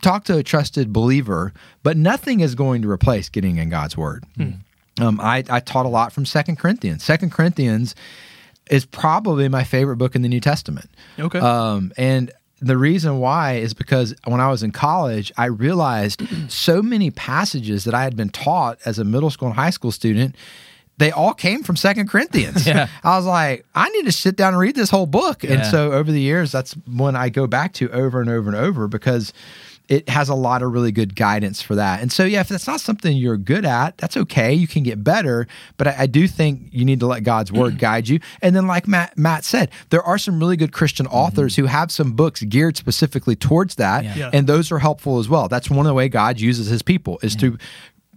[0.03, 4.23] talk to a trusted believer, but nothing is going to replace getting in God's word.
[5.01, 7.03] Um, I, I taught a lot from Second Corinthians.
[7.03, 7.95] Second Corinthians
[8.69, 10.89] is probably my favorite book in the New Testament.
[11.19, 11.39] Okay.
[11.39, 16.81] Um, and the reason why is because when I was in college, I realized so
[16.81, 20.35] many passages that I had been taught as a middle school and high school student.
[20.99, 22.67] They all came from Second Corinthians.
[22.67, 22.87] Yeah.
[23.03, 25.43] I was like, I need to sit down and read this whole book.
[25.43, 28.55] And so over the years, that's when I go back to over and over and
[28.55, 29.33] over because
[29.89, 32.01] it has a lot of really good guidance for that.
[32.01, 34.53] And so, yeah, if that's not something you're good at, that's okay.
[34.53, 35.45] You can get better.
[35.77, 38.19] But I, I do think you need to let God's word guide you.
[38.41, 41.15] And then, like Matt, Matt said, there are some really good Christian mm-hmm.
[41.15, 44.03] authors who have some books geared specifically towards that.
[44.03, 44.15] Yeah.
[44.15, 44.29] Yeah.
[44.31, 45.47] And those are helpful as well.
[45.47, 47.57] That's one of the way God uses his people is through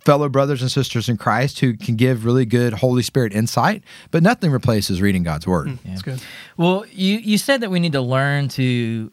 [0.07, 4.23] fellow brothers and sisters in Christ who can give really good Holy Spirit insight, but
[4.23, 5.67] nothing replaces reading God's word.
[5.67, 6.23] Mm, that's good.
[6.57, 9.11] Well, you you said that we need to learn to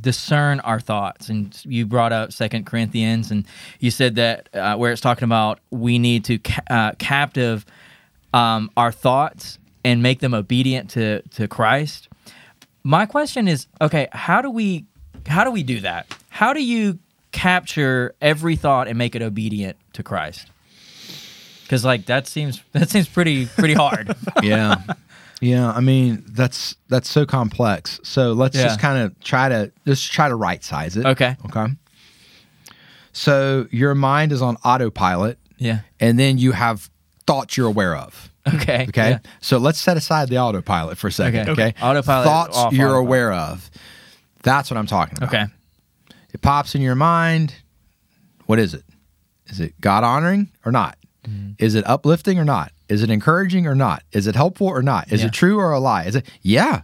[0.00, 3.46] discern our thoughts, and you brought up Second Corinthians, and
[3.80, 7.64] you said that uh, where it's talking about we need to ca- uh, captive
[8.32, 12.08] um, our thoughts and make them obedient to to Christ.
[12.82, 14.86] My question is, okay, how do we
[15.26, 16.06] how do we do that?
[16.28, 16.98] How do you
[17.32, 20.48] capture every thought and make it obedient to Christ?
[21.62, 24.14] Because like that seems that seems pretty pretty hard.
[24.42, 24.76] yeah
[25.40, 28.64] yeah i mean that's that's so complex so let's Yeah.
[28.64, 31.36] just kind of try to just try to right size it Okay.
[31.46, 31.66] okay
[33.12, 35.80] so your mind is on autopilot yeah.
[36.00, 36.90] and then you have
[37.26, 38.86] thoughts you're aware of Okay.
[38.88, 39.18] okay Yeah.
[39.40, 41.68] so let's set aside the autopilot for a second Okay.
[41.68, 43.06] okay, Autopilot thoughts off you're autopilot.
[43.06, 43.70] aware of
[44.42, 45.44] that's what i'm talking about Okay.
[46.32, 47.54] it pops in your mind
[48.46, 48.84] what is it
[49.46, 51.52] is it god honoring or not Mm-hmm.
[51.58, 54.02] is it uplifting or not is it encouraging or not?
[54.12, 55.12] Is it helpful or not?
[55.12, 55.26] Is Yeah.
[55.28, 56.04] it true or a lie?
[56.04, 56.82] Is it yeah.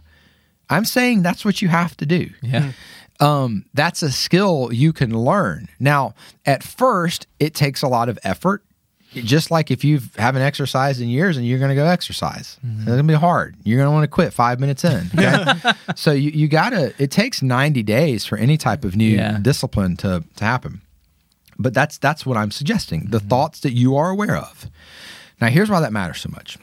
[0.69, 2.29] I'm saying that's what you have to do.
[2.41, 2.71] Yeah.
[3.19, 5.67] um, that's a skill you can learn.
[5.79, 8.63] Now at first it takes a lot of effort.
[9.13, 12.57] Just like if you haven't exercised in years and you're going to go exercise.
[12.65, 12.77] Mm-hmm.
[12.77, 13.57] it's going to be hard.
[13.65, 15.09] You're going to want to quit five minutes in.
[15.19, 15.71] Okay?
[15.97, 19.37] so you, you gotta it takes 90 days for any type of new Yeah.
[19.41, 20.81] discipline to, to happen.
[21.59, 23.01] But that's that's what i'm suggesting.
[23.01, 23.11] Mm-hmm.
[23.11, 24.67] the thoughts that you are aware of
[25.41, 26.57] now here's why that matters so much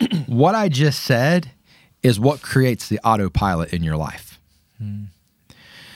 [0.26, 1.50] what i just said
[2.02, 4.38] is what creates the autopilot in your life
[4.78, 5.04] Hmm.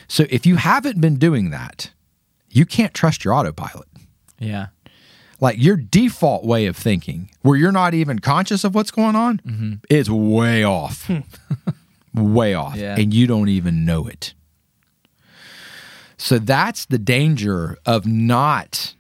[0.09, 1.91] so if you haven't been doing that
[2.51, 3.89] you can't trust your autopilot
[4.39, 4.67] Yeah.
[5.41, 9.39] like your default way of thinking where you're not even conscious of what's going on
[9.39, 9.73] Mm-hmm.
[9.91, 11.11] is way off
[12.15, 12.95] way off Yeah.
[12.99, 14.35] and you don't even know it
[16.17, 18.95] so that's the danger of not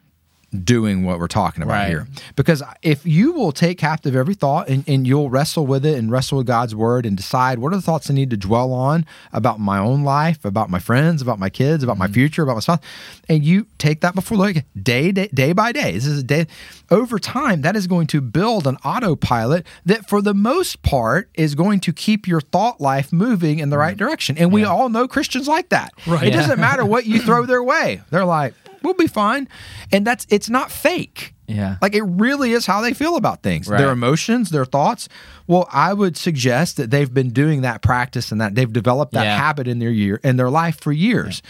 [0.64, 1.88] doing what we're talking about Right.
[1.88, 2.06] here.
[2.34, 6.10] Because if you will take captive every thought and, and you'll wrestle with it and
[6.10, 9.04] wrestle with God's word and decide what are the thoughts I need to dwell on
[9.32, 12.14] about my own life, about my friends, about my kids, about my mm-hmm.
[12.14, 12.80] future, about my spouse,
[13.28, 15.92] and you take that before like day, day day by day.
[15.92, 16.46] This is a day
[16.90, 21.54] over time that is going to build an autopilot that for the most part is
[21.54, 23.80] going to keep your thought life moving in the mm.
[23.80, 24.38] right direction.
[24.38, 25.92] And we all know Christians like that.
[26.06, 26.24] Right.
[26.24, 26.40] It Yeah.
[26.40, 28.00] doesn't matter what you throw their way.
[28.10, 29.48] They're like, we'll be fine.
[29.92, 31.32] And that's it's not fake.
[31.48, 31.76] Yeah.
[31.80, 33.68] Like it really is how they feel about things.
[33.68, 33.78] Right.
[33.78, 35.08] Their emotions, their thoughts.
[35.46, 39.22] Well, I would suggest that they've been doing that practice and that they've developed that
[39.22, 39.36] Yeah.
[39.38, 41.42] habit in their year in their life for years.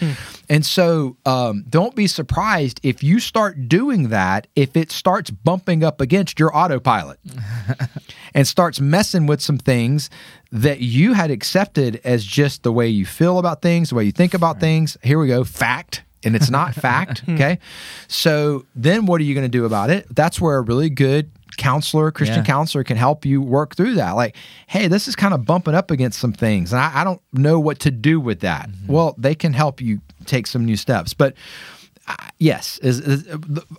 [0.47, 5.83] And so um, don't be surprised if you start doing that if it starts bumping
[5.83, 7.19] up against your autopilot
[8.35, 10.11] and starts messing with some things
[10.51, 14.11] that you had accepted as just the way you feel about things, the way you
[14.11, 14.95] think about things.
[15.01, 16.03] Here we go, fact.
[16.23, 17.23] And it's not fact.
[17.29, 17.59] Okay.
[18.07, 20.07] So then what are you going to do about it?
[20.15, 22.43] That's where a really good counselor, Christian Yeah.
[22.45, 24.11] counselor, can help you work through that.
[24.11, 24.35] Like,
[24.67, 27.59] hey, this is kind of bumping up against some things, and I, I don't know
[27.59, 28.69] what to do with that.
[28.69, 28.91] Mm-hmm.
[28.91, 31.13] Well, they can help you take some new steps.
[31.13, 31.35] But
[32.07, 33.27] uh, yes, is, is-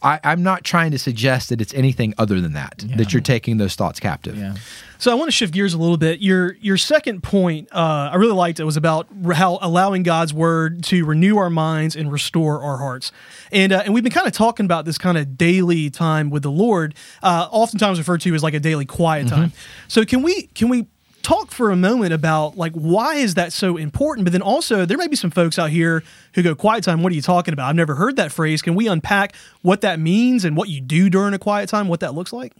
[0.02, 3.56] I, I'm not trying to suggest that it's anything other than that, that you're taking
[3.56, 4.36] those thoughts captive.
[4.36, 4.54] Yeah.
[5.00, 6.20] So I want to shift gears a little bit.
[6.20, 10.82] Your your second point, uh, I really liked it, was about how allowing God's word
[10.84, 13.12] to renew our minds and restore our hearts.
[13.52, 16.42] And uh, and we've been kind of talking about this kind of daily time with
[16.42, 19.52] the Lord, uh, oftentimes referred to as like a daily quiet time.
[19.86, 20.88] So can we can we
[21.28, 24.24] talk for a moment about like why is that so important?
[24.24, 26.02] But then also there may be some folks out here
[26.34, 27.02] who go quiet time.
[27.02, 27.68] What are you talking about?
[27.68, 28.62] I've never heard that phrase.
[28.62, 31.86] Can we unpack what that means and what you do during a quiet time?
[31.88, 32.54] What that looks like?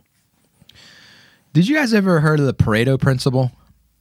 [1.55, 3.51] Did you guys ever heard of the Pareto principle?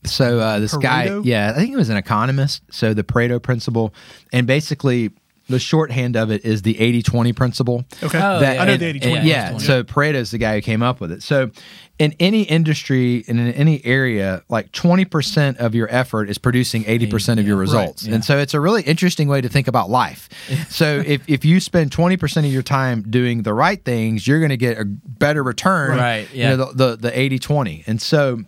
[0.04, 2.62] So uh, this guy, yeah, I think he was an economist.
[2.70, 3.92] So the Pareto principle,
[4.32, 5.10] and basically
[5.48, 7.84] the shorthand of it is the 80-20 principle.
[8.02, 8.18] Okay.
[8.18, 8.62] Oh, That- yeah.
[8.62, 9.16] I know and- the 80-20.
[9.16, 11.22] and- Yeah, so Pareto is the guy who came up with it.
[11.22, 11.50] So
[11.98, 17.38] in any industry and in any area, like 20% of your effort is producing 80%
[17.38, 18.06] of your Yeah, right, results.
[18.06, 18.14] yeah.
[18.14, 20.28] And so it's a really interesting way to think about life.
[20.68, 24.50] so if, if you spend 20% of your time doing the right things, you're going
[24.50, 25.96] to get a better return.
[25.98, 26.54] Right, You yeah.
[26.54, 27.84] know, the, the, the 80 20.
[27.88, 28.42] And so,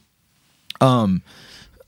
[0.80, 1.22] um,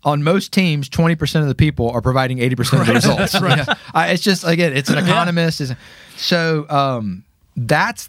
[0.05, 3.40] on most teams, 20% of the people are providing 80% of the results.
[3.40, 3.68] right.
[3.94, 5.61] Uh, it's just, again, it's an economist.
[5.61, 5.72] Is
[6.16, 7.22] So um,
[7.57, 8.09] that's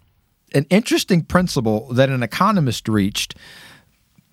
[0.53, 3.35] an interesting principle that an economist reached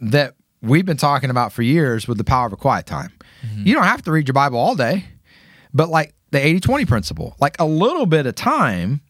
[0.00, 3.12] that we've been talking about for years with the power of a quiet time.
[3.44, 3.66] Mm-hmm.
[3.66, 5.06] You don't have to read your Bible all day,
[5.72, 9.00] but like the 80 20 principle, like a little bit of time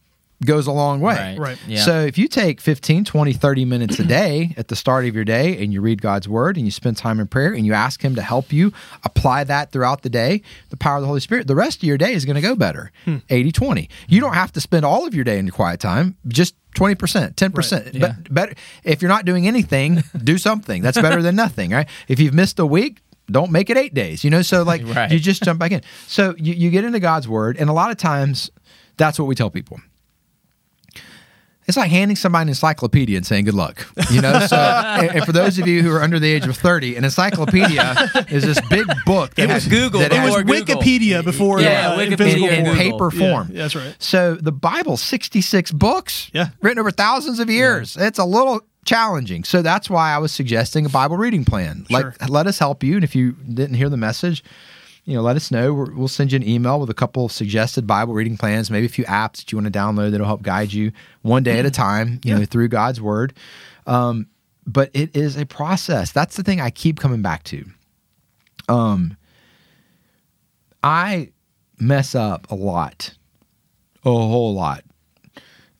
[0.44, 1.36] goes a long way.
[1.36, 1.38] Right.
[1.38, 1.58] Right.
[1.66, 1.82] Yeah.
[1.82, 5.24] So if you take 15, 20, 30 minutes a day at the start of your
[5.24, 8.02] day and you read God's word and you spend time in prayer and you ask
[8.02, 8.72] him to help you
[9.04, 11.98] apply that throughout the day, the power of the Holy Spirit, the rest of your
[11.98, 12.90] day is going to go better.
[13.28, 13.90] 80, 20.
[14.08, 17.34] You don't have to spend all of your day in your quiet time, just 20%,
[17.34, 18.00] 10%.
[18.00, 18.54] But better
[18.84, 20.82] if you're not doing anything, do something.
[20.82, 21.88] That's better than nothing, right?
[22.08, 24.42] If you've missed a week, don't make it eight days, you know?
[24.42, 25.10] So, like, Right.
[25.10, 25.82] you just jump back in.
[26.06, 28.50] So, you, you get into God's word, and a lot of times
[28.96, 29.80] that's what we tell people.
[31.70, 33.86] It's like handing somebody an encyclopedia and saying good luck.
[34.10, 34.56] You know, so
[35.00, 38.10] and, and for those of you who are under the age of thirty, an encyclopedia
[38.28, 40.82] is this big book that It was has, Google that It has was before Google.
[40.82, 42.78] Wikipedia before Yeah, uh, in Wikipedia physical in, in Google.
[42.80, 43.48] paper Yeah, form.
[43.52, 43.94] that's right.
[44.00, 46.48] So the Bible, 66 books, Yeah.
[46.60, 47.96] written over thousands of years.
[47.96, 49.44] It's a little challenging.
[49.44, 51.86] So that's why I was suggesting a Bible reading plan.
[51.88, 52.14] Sure.
[52.20, 52.96] Like, let us help you.
[52.96, 54.42] And if you didn't hear the message,
[55.10, 55.74] you know, let us know.
[55.74, 58.86] We're, we'll send you an email with a couple of suggested Bible reading plans, maybe
[58.86, 60.92] a few apps that you want to download that'll help guide you
[61.22, 63.34] one day at a time, you know, through God's word.
[63.88, 64.28] Um,
[64.64, 66.12] but it is a process.
[66.12, 67.64] That's the thing I keep coming back to.
[68.68, 69.16] Um,
[70.84, 71.32] I
[71.80, 73.12] mess up a lot,
[74.04, 74.84] a whole lot.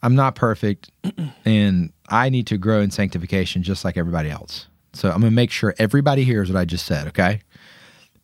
[0.03, 0.91] I'm not perfect,
[1.45, 4.67] and I need to grow in sanctification just like everybody else.
[4.93, 7.43] So I'm going to make sure everybody hears what I just said, okay?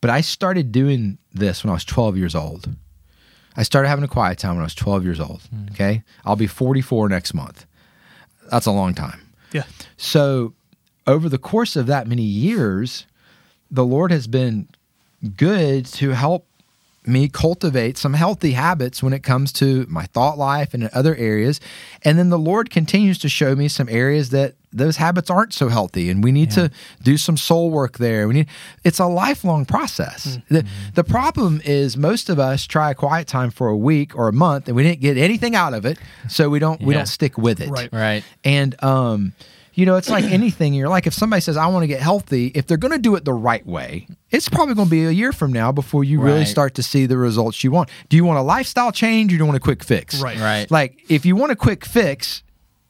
[0.06, 2.68] But I started doing this when I was 12 years old.
[3.56, 5.66] I started having a quiet time when I was 12 years old, hmm.
[5.72, 6.04] okay?
[6.24, 7.66] I'll be 44 next month.
[8.48, 9.20] That's a long time.
[9.50, 9.64] Yeah.
[9.96, 10.54] So,
[11.08, 13.04] over the course of that many years,
[13.68, 14.68] the Lord has been
[15.36, 16.46] good to help
[17.04, 21.16] me cultivate some healthy habits when it comes to my thought life and in other
[21.16, 21.60] areas.
[22.02, 25.68] And then the Lord continues to show me some areas that those habits aren't so
[25.68, 26.70] healthy and we need to
[27.02, 28.28] do some soul work there.
[28.28, 28.46] We need
[28.84, 30.38] it's a lifelong process.
[30.48, 34.28] The, the problem is most of us try a quiet time for a week or
[34.28, 37.06] a month and we didn't get anything out of it, so we don't we don't
[37.06, 37.70] stick with it.
[37.70, 37.92] Right.
[37.92, 38.24] Right.
[38.44, 39.32] And um,
[39.76, 40.72] you know, it's like anything.
[40.72, 43.14] You're like, if somebody says, "I want to get healthy," if they're going to do
[43.14, 46.18] it the right way, it's probably going to be a year from now before you
[46.20, 47.90] really start to see the results you want.
[48.08, 50.20] Do you want a lifestyle change or do you want a quick fix?
[50.20, 50.38] Right.
[50.38, 50.70] Right.
[50.70, 52.42] Like, if you want a quick fix,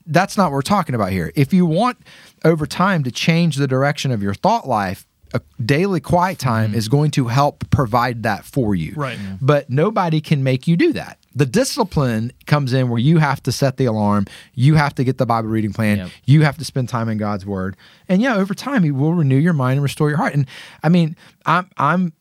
[0.07, 1.33] that's not what we're talking about here.
[1.35, 1.99] If you want
[2.45, 6.79] over time to change the direction of your thought life, a daily quiet time mm-hmm.
[6.79, 8.95] is going to help provide that for you.
[8.97, 9.19] Right.
[9.19, 9.37] Yeah.
[9.41, 11.19] But nobody can make you do that.
[11.35, 15.19] The discipline comes in where you have to set the alarm, you have to get
[15.19, 16.11] the Bible reading plan, Yep.
[16.25, 17.77] you have to spend time in God's word.
[18.09, 20.35] And yeah, over time he will renew your mind and restore your heart.
[20.35, 20.47] And
[20.83, 22.13] I mean, I'm I'm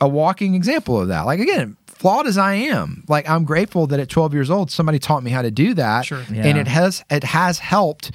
[0.00, 1.22] a walking example of that.
[1.22, 4.98] Like again, flawed as I am, like I'm grateful that at 12 years old somebody
[4.98, 6.20] taught me how to do that, Sure.
[6.28, 8.10] and it has it has helped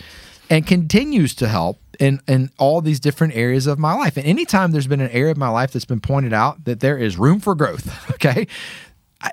[0.48, 4.16] and continues to help in in all these different areas of my life.
[4.16, 7.00] And anytime there's been an area of my life that's been pointed out that there
[7.00, 8.46] is room for growth, okay,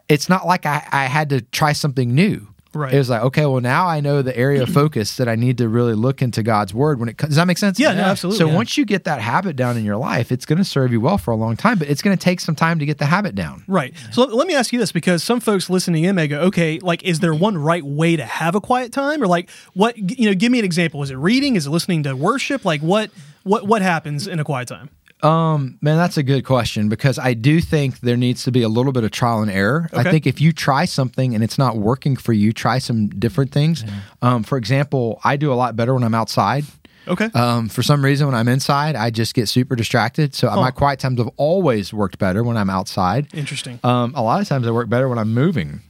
[0.08, 2.48] it's not like I, I had to try something new.
[2.76, 2.92] Right.
[2.92, 5.58] It was like, okay, well, now I know the area of focus that I need
[5.58, 7.30] to really look into God's word when it comes.
[7.30, 7.78] Does that make sense?
[7.78, 8.54] Yeah, no, absolutely, So yeah.
[8.54, 11.18] once you get that habit down in your life, it's going to serve you well
[11.18, 13.34] for a long time, but it's going to take some time to get the habit
[13.34, 13.64] down.
[13.66, 13.94] Right.
[14.12, 16.78] So let, let me ask you this because some folks listening in may go, okay,
[16.80, 19.22] like, is there one right way to have a quiet time?
[19.22, 21.02] Or like, what, you know, give me an example.
[21.02, 21.56] Is it reading?
[21.56, 22.64] Is it listening to worship?
[22.64, 23.10] Like, what,
[23.42, 24.90] what, what happens in a quiet time?
[25.22, 28.68] Um, man, that's a good question because I do think there needs to be a
[28.68, 29.88] little bit of trial and error.
[29.92, 30.08] Okay.
[30.08, 33.50] I think if you try something and it's not working for you, try some different
[33.50, 33.84] things.
[34.20, 36.64] Um, for example, I do a lot better when I'm outside.
[37.08, 37.26] Okay.
[37.34, 40.34] Um, for some reason, when I'm inside, I just get super distracted.
[40.34, 43.32] So my quiet times have always worked better when I'm outside.
[43.32, 43.78] Interesting.
[43.84, 45.80] Um, a lot of times, I work better when I'm moving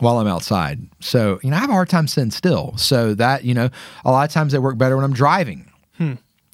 [0.00, 0.80] while I'm outside.
[1.00, 2.76] So you know, I have a hard time sitting still.
[2.76, 3.70] So that you know,
[4.04, 5.69] a lot of times, I work better when I'm driving.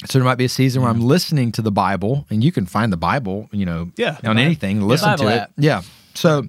[0.05, 2.67] So there might be a season where I'm listening to the Bible, and you can
[2.67, 4.19] find the Bible, you know, Yeah.
[4.25, 5.39] on anything, listen Bible to it.
[5.39, 5.51] app.
[5.57, 5.83] Yeah.
[6.15, 6.49] So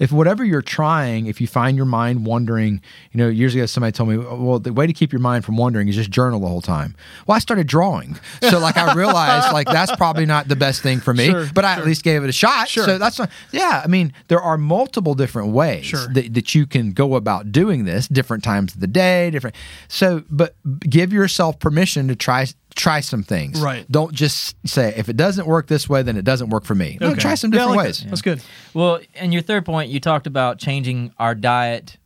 [0.00, 2.80] if whatever you're trying, if you find your mind wandering,
[3.12, 5.56] you know, years ago somebody told me, well, the way to keep your mind from
[5.56, 6.96] wandering is just journal the whole time.
[7.26, 10.98] Well, I started drawing, so like I realized like that's probably not the best thing
[10.98, 12.68] for me, Sure, but I at least gave it a shot.
[12.68, 12.84] Sure.
[12.84, 13.82] So that's not, yeah.
[13.84, 16.08] I mean, there are multiple different ways Sure.
[16.14, 19.54] that, that you can go about doing this, different times of the day, different.
[19.88, 23.60] So, but give yourself permission to try try some things.
[23.60, 23.90] Right.
[23.90, 26.98] Don't just say if it doesn't work this way, then it doesn't work for me.
[27.00, 27.20] No, Okay.
[27.20, 28.00] try some Yeah, different like ways.
[28.00, 28.08] that.
[28.10, 28.40] That's good.
[28.74, 31.98] Well, and your third point, you talked about changing our diet ver-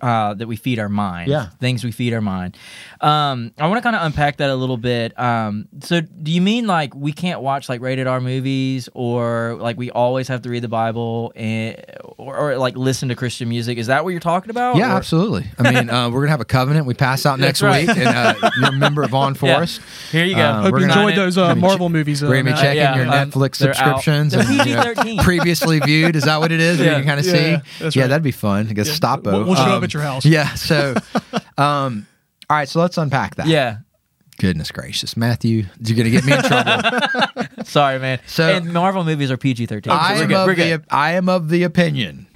[0.00, 1.30] uh, that we feed our mind.
[1.30, 1.48] Yeah.
[1.60, 2.56] Things we feed our mind.
[3.00, 5.18] Um, I want to kind of unpack that a little bit.
[5.18, 9.76] Um, so, do you mean like we can't watch like rated R movies or like
[9.76, 11.76] we always have to read the Bible and,
[12.16, 13.78] or, or like listen to Christian music?
[13.78, 14.76] Is that what you're talking about?
[14.76, 15.46] Yeah, Or- absolutely.
[15.58, 16.86] I mean, uh, we're gonna have a covenant.
[16.86, 17.86] We pass out next right.
[17.86, 19.54] week, and uh, you're a member of Vaughn Yeah.
[19.56, 19.80] Forest.
[20.10, 20.42] Here you go.
[20.42, 22.22] Uh, Hope we're you gonna- enjoyed those uh, gonna Marvel movies.
[22.22, 22.60] uh, We're gonna be Matt.
[22.60, 26.16] checking yeah, your um, Netflix subscriptions and you know, previously viewed.
[26.16, 26.78] Is that what it is?
[26.78, 27.84] Yeah, you can kind of yeah, see.
[27.84, 28.08] that's yeah, right.
[28.08, 28.68] that'd be fun.
[28.68, 29.24] I guess stop.
[29.24, 30.24] We'll- we'll show up at your house.
[30.36, 30.54] Yeah.
[30.54, 30.94] So,
[31.58, 32.06] um,
[32.50, 32.68] all right.
[32.68, 33.46] So let's unpack that.
[33.46, 33.78] Yeah.
[34.38, 37.64] Goodness gracious, Matthew, you're gonna get me in trouble.
[37.64, 38.20] Sorry, man.
[38.26, 39.90] So- and Marvel movies are PG 13.
[39.90, 40.50] I we're am good.
[40.50, 40.94] of the.
[40.94, 42.26] I am of the opinion.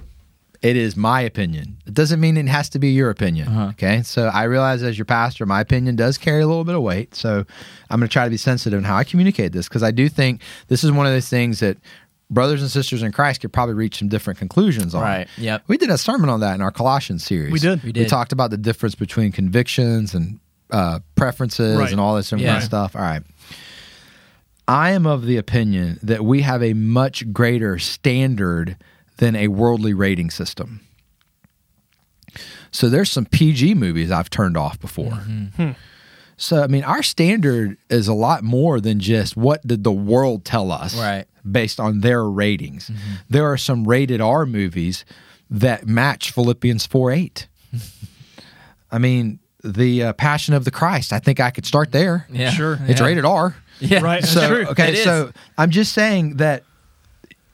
[0.63, 1.77] It is my opinion.
[1.87, 3.47] It doesn't mean it has to be your opinion.
[3.47, 3.69] Uh-huh.
[3.69, 4.03] Okay.
[4.03, 7.15] So I realize as your pastor, my opinion does carry a little bit of weight.
[7.15, 7.43] So
[7.89, 10.07] I'm going to try to be sensitive in how I communicate this because I do
[10.07, 11.77] think this is one of those things that
[12.31, 15.01] brothers and sisters in Christ could probably reach some different conclusions on.
[15.03, 15.27] Right.
[15.37, 15.63] Yep.
[15.67, 17.51] We did a sermon on that in our Colossians series.
[17.51, 17.83] We did.
[17.83, 18.01] We did.
[18.03, 20.39] We talked about the difference between convictions and
[20.71, 21.91] uh, preferences Right.
[21.91, 22.51] and all this different Yeah.
[22.53, 22.95] kind of stuff.
[22.95, 23.21] All right.
[24.67, 28.77] I am of the opinion that we have a much greater standard
[29.17, 30.79] than a worldly rating system.
[32.71, 35.11] So there's some PG movies I've turned off before.
[35.11, 35.71] Mm-hmm.
[36.41, 40.43] So I mean, our standard is a lot more than just what did the world
[40.43, 41.25] tell us, Right.
[41.49, 42.89] Based on their ratings.
[43.29, 45.05] There are some rated R movies
[45.49, 47.47] that match Philippians four eight.
[48.91, 51.13] I mean, the uh, Passion of the Christ.
[51.13, 52.27] I think I could start there.
[52.31, 52.49] Yeah.
[52.51, 52.79] Sure.
[52.87, 53.05] It's Yeah.
[53.07, 53.55] rated R.
[53.79, 54.01] Yeah.
[54.01, 54.23] Right.
[54.23, 54.65] So true.
[54.67, 55.03] okay, It is.
[55.03, 56.63] so I'm just saying that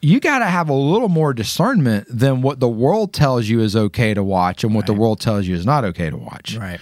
[0.02, 3.76] you got to have a little more discernment than what the world tells you is
[3.76, 6.56] okay to watch and what the world tells you is not okay to watch.
[6.58, 6.80] Right.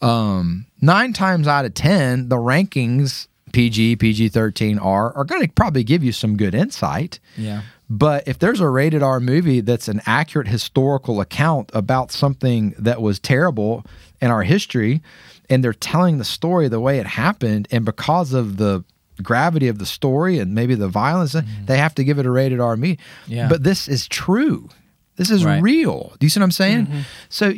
[0.00, 5.52] Um, nine times out of ten, the rankings PG, PG thirteen R are going to
[5.52, 7.18] probably give you some good insight.
[7.36, 7.62] Yeah.
[7.88, 13.02] But if there's a rated R movie that's an accurate historical account about something that
[13.02, 13.84] was terrible
[14.20, 15.02] in our history,
[15.50, 18.82] and they're telling the story the way it happened, and because of the
[19.22, 22.60] gravity of the story and maybe the violence, they have to give it a rated
[22.60, 22.96] R movie.
[22.96, 23.32] Mm-hmm.
[23.32, 23.48] Yeah.
[23.50, 24.70] But this is true.
[25.16, 25.60] This is Right.
[25.62, 26.14] real.
[26.18, 26.86] Do you see what I'm saying?
[26.86, 27.00] Mm-hmm.
[27.28, 27.52] So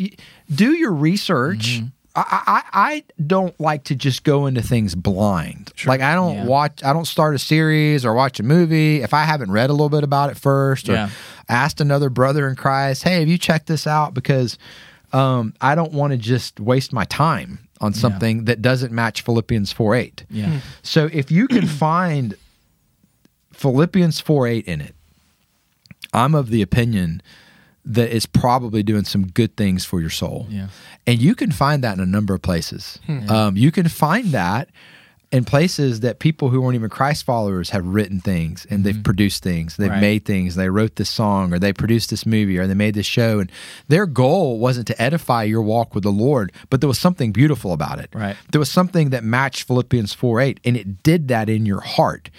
[0.52, 1.80] do your research.
[2.16, 5.72] I, I, I don't like to just go into things blind.
[5.84, 6.44] Like I don't Yeah.
[6.46, 6.84] watch.
[6.84, 9.88] I don't start a series or watch a movie if I haven't read a little
[9.88, 11.10] bit about it first or Yeah.
[11.48, 14.58] asked another brother in Christ, "Hey, have you checked this out?" Because
[15.12, 19.72] um, I don't want to just waste my time on something that doesn't match Philippians
[19.72, 20.24] four eight.
[20.30, 20.60] Yeah.
[20.82, 22.34] So if you can find
[23.52, 24.94] Philippians 4 8 in it,
[26.12, 27.22] I'm of the opinion
[27.86, 30.46] that is probably doing some good things for your soul.
[30.48, 30.68] Yeah.
[31.06, 32.98] And you can find that in a number of places.
[33.28, 34.68] Um, you can find that
[35.32, 39.42] in places that people who weren't even Christ followers have written things and they've produced
[39.42, 40.00] things, they've Right.
[40.00, 43.04] made things, they wrote this song or they produced this movie or they made this
[43.06, 43.40] show.
[43.40, 43.50] And
[43.88, 47.72] their goal wasn't to edify your walk with the Lord, but there was something beautiful
[47.72, 48.10] about it.
[48.14, 48.36] Right.
[48.52, 52.30] There was something that matched Philippians 4 8, and it did that in your heart.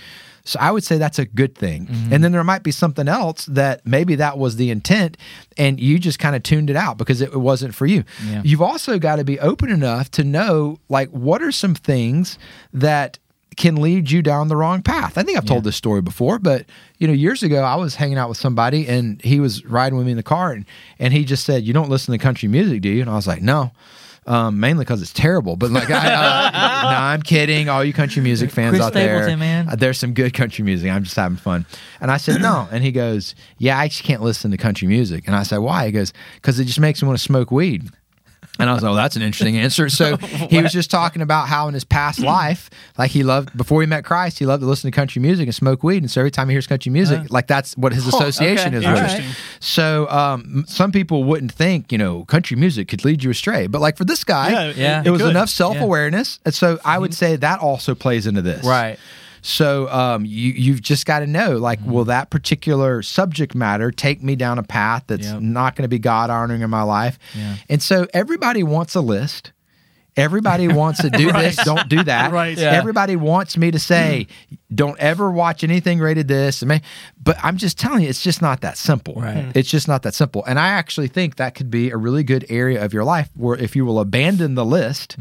[0.46, 1.88] So I would say that's a good thing.
[1.88, 2.14] Mm-hmm.
[2.14, 5.18] And then there might be something else that maybe that was the intent
[5.58, 8.04] and you just kind of tuned it out because it, wasn't for you.
[8.28, 8.41] Yeah.
[8.46, 12.39] You've also got to be open enough to know like what are some things
[12.74, 13.20] that
[13.58, 15.18] can lead you down the wrong path.
[15.18, 16.66] I think I've told this story before, but
[16.98, 20.06] you know, years ago I was hanging out with somebody and he was riding with
[20.06, 20.66] me in the car and,
[21.00, 23.28] and he just said, "You don't listen to country music, do you?" And I was
[23.28, 23.72] like, "No."
[24.28, 26.51] Um, mainly because it's terrible, but like, I, uh,
[26.91, 27.69] no, I'm kidding.
[27.69, 29.69] All you country music fans Chris out there, man.
[29.69, 30.89] uh, there's some good country music.
[30.89, 31.67] I'm just having fun.
[32.01, 32.67] And I said, no.
[32.71, 35.26] And he goes, yeah, I just can't listen to country music.
[35.28, 35.86] And I said, why?
[35.86, 37.89] He goes, because it just makes me want to smoke weed.
[38.60, 39.89] And I was like, oh, that's an interesting answer.
[39.95, 42.28] So he was just talking about how in his past mm-hmm.
[42.28, 45.47] life, like he loved, before he met Christ, he loved to listen to country music
[45.47, 46.03] and smoke weed.
[46.03, 47.28] And so every time he hears country music, uh.
[47.30, 48.78] like that's what his oh, association okay.
[48.78, 49.36] is right.
[49.62, 53.68] So um, some people wouldn't think, you know, country music could lead you astray.
[53.68, 55.03] But like for this guy, Yeah, Yeah.
[55.06, 55.32] it was could.
[55.32, 56.39] enough self awareness.
[56.43, 57.16] And so I would mm-hmm.
[57.16, 58.66] say that also plays into this.
[58.66, 58.99] Right.
[59.48, 61.91] So um, you you've just got to know, like, Mm-hmm.
[61.91, 65.41] will that particular subject matter take me down a path that's Yep.
[65.41, 67.20] not going to be God honoring in my life?
[67.38, 67.56] Yeah.
[67.70, 69.52] And so everybody wants a list.
[70.18, 72.32] Everybody wants to do this, don't do that.
[72.36, 72.58] Right.
[72.58, 72.72] Yeah.
[72.72, 74.28] Everybody wants me to say,
[74.74, 76.64] don't ever watch anything rated this.
[76.64, 76.82] I mean,
[77.22, 79.16] but I'm just telling you, it's just not that simple.
[79.16, 79.52] Right.
[79.54, 80.43] It's just not that simple.
[80.46, 83.58] And I actually think that could be a really good area of your life where
[83.58, 85.18] if you will abandon the list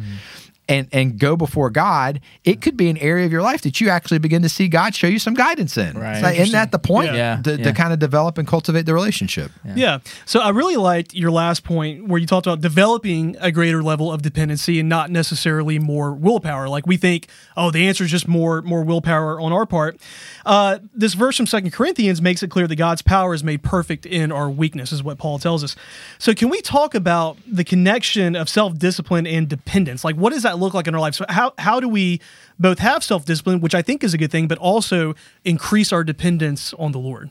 [0.69, 3.89] and and go before God, it could be an area of your life that you
[3.91, 5.99] actually begin to see God show you some guidance in.
[5.99, 6.23] Right.
[6.23, 7.09] Like, isn't that the point?
[7.13, 7.37] Yeah.
[7.37, 7.43] Yeah.
[7.43, 7.65] To, Yeah.
[7.65, 9.51] to kind of develop and cultivate the relationship.
[9.75, 9.99] Yeah.
[10.25, 14.13] So I really liked your last point where you talked about developing a greater level
[14.13, 16.69] of dependency and not necessarily more willpower.
[16.69, 19.99] Like we think, oh, the answer is just more more willpower on our part.
[20.47, 24.05] Uh, this verse from Second Corinthians makes it clear that God's power is made perfect
[24.07, 25.75] in our weakness, is what Paul tells us.
[26.19, 30.05] So can we talk about the connection of self discipline and dependence?
[30.05, 31.15] Like what is that look like in our life?
[31.15, 32.21] So how how do we
[32.59, 36.05] both have self discipline, which I think is a good thing, but also increase our
[36.05, 37.31] dependence on the Lord?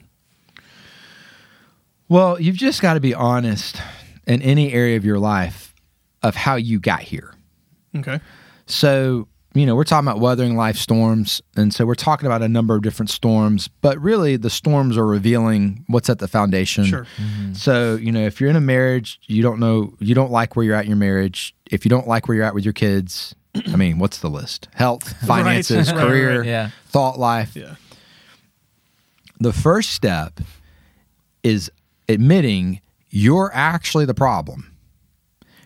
[2.09, 3.81] Well, you've just got to be honest
[4.27, 5.73] in any area of your life
[6.21, 7.33] of how you got here.
[7.95, 8.19] Okay.
[8.65, 11.41] So, you know, we're talking about weathering life storms.
[11.55, 15.05] And so we're talking about a number of different storms, but really the storms are
[15.05, 16.85] revealing what's at the foundation.
[16.85, 17.05] Sure.
[17.17, 17.53] Mm-hmm.
[17.53, 20.65] So, you know, if you're in a marriage, you don't know, you don't like where
[20.65, 21.55] you're at in your marriage.
[21.69, 23.35] If you don't like where you're at with your kids,
[23.67, 24.69] I mean, what's the list?
[24.73, 26.47] Health, finances, Right, right, career, right.
[26.47, 26.69] Yeah.
[26.87, 27.55] thought life.
[27.55, 27.75] Yeah.
[29.39, 30.39] The first step
[31.43, 31.71] is
[32.09, 34.71] admitting you're actually the problem.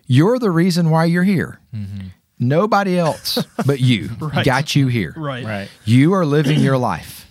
[0.08, 1.60] You're the reason why you're here.
[1.74, 2.08] Mm-hmm.
[2.40, 4.46] Nobody else but you Right.
[4.46, 5.14] got you here.
[5.18, 5.44] Right.
[5.46, 5.70] Right.
[5.86, 7.26] You are living your life.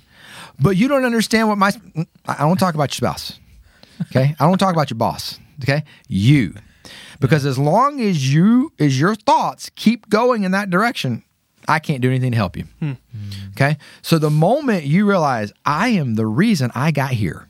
[0.58, 1.70] But you don't understand what my
[2.26, 3.38] I don't talk about your spouse.
[4.10, 4.34] Okay?
[4.40, 5.38] I don't talk about your boss.
[5.62, 5.84] Okay?
[6.08, 6.54] You.
[7.20, 11.22] Because as long as you as your thoughts keep going in that direction,
[11.68, 12.64] I can't do anything to help you.
[12.80, 12.92] Hmm.
[13.52, 13.76] Okay?
[14.02, 17.48] So the moment you realize I am the reason I got here.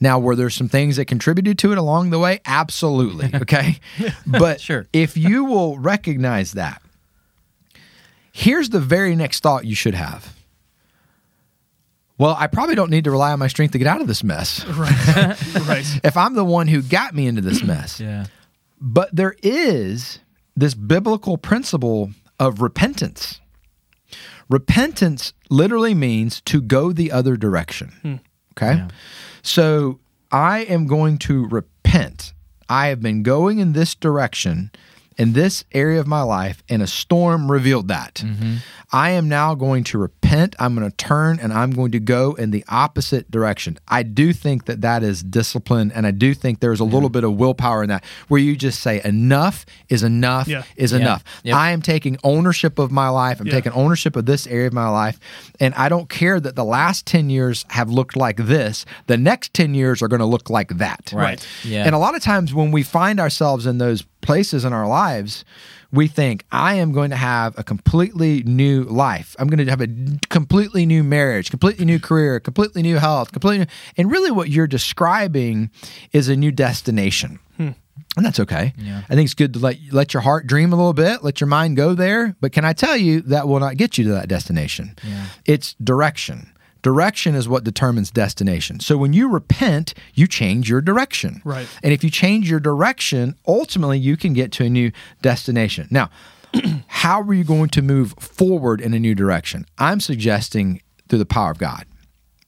[0.00, 2.40] Now, were there some things that contributed to it along the way?
[2.44, 3.30] Absolutely.
[3.42, 3.78] Okay.
[4.26, 4.86] But Sure.
[4.92, 6.80] if you will recognize that,
[8.32, 10.34] here's the very next thought you should have.
[12.18, 14.24] Well, I probably don't need to rely on my strength to get out of this
[14.24, 15.56] mess Right.
[15.68, 16.00] right.
[16.02, 18.00] if I'm the one who got me into this mess.
[18.08, 18.26] Yeah.
[18.80, 20.20] But there is
[20.56, 23.40] this biblical principle of repentance.
[24.48, 27.88] Repentance literally means to go the other direction.
[28.02, 28.14] Hmm.
[28.56, 28.76] Okay?
[28.78, 28.88] Yeah.
[29.42, 32.32] So I am going to repent.
[32.68, 34.70] I have been going in this direction
[35.18, 38.14] in this area of my life, and a storm revealed that.
[38.14, 38.56] Mm-hmm.
[38.92, 40.17] I am now going to repent.
[40.58, 43.78] I'm going to turn and I'm going to go in the opposite direction.
[43.88, 47.24] I do think that that is discipline, and I do think there's a little bit
[47.24, 50.62] of willpower in that where you just say, enough is enough Yeah.
[50.76, 50.98] is Yeah.
[50.98, 51.24] enough.
[51.44, 51.56] Yep.
[51.56, 53.40] I am taking ownership of my life.
[53.40, 53.54] I'm Yeah.
[53.54, 55.18] taking ownership of this area of my life.
[55.60, 58.84] And I don't care that the last 10 years have looked like this.
[59.06, 61.10] The next 10 years are going to look like that.
[61.14, 61.44] Right.
[61.64, 61.84] Yeah.
[61.84, 65.44] And a lot of times when we find ourselves in those places in our lives,
[65.90, 69.34] we think, I am going to have a completely new life.
[69.38, 69.88] I'm going to have a
[70.28, 73.70] completely new marriage, completely new career, completely new health, completely new.
[73.96, 75.70] And really, what you're describing
[76.12, 77.38] is a new destination.
[77.56, 77.70] Hmm.
[78.16, 78.72] And that's okay.
[78.76, 79.02] Yeah.
[79.08, 81.48] I think it's good to let let your heart dream a little bit, let your
[81.48, 82.36] mind go there.
[82.40, 84.96] But can I tell you that will not get you to that destination?
[85.06, 85.26] Yeah.
[85.46, 86.52] It's direction.
[86.82, 88.80] Direction is what determines destination.
[88.80, 91.42] So when you repent, you change your direction.
[91.44, 91.66] Right.
[91.82, 95.88] And if you change your direction, ultimately you can get to a new destination.
[95.90, 96.10] Now,
[96.86, 99.66] how are you going to move forward in a new direction?
[99.78, 101.84] I'm suggesting through the power of God,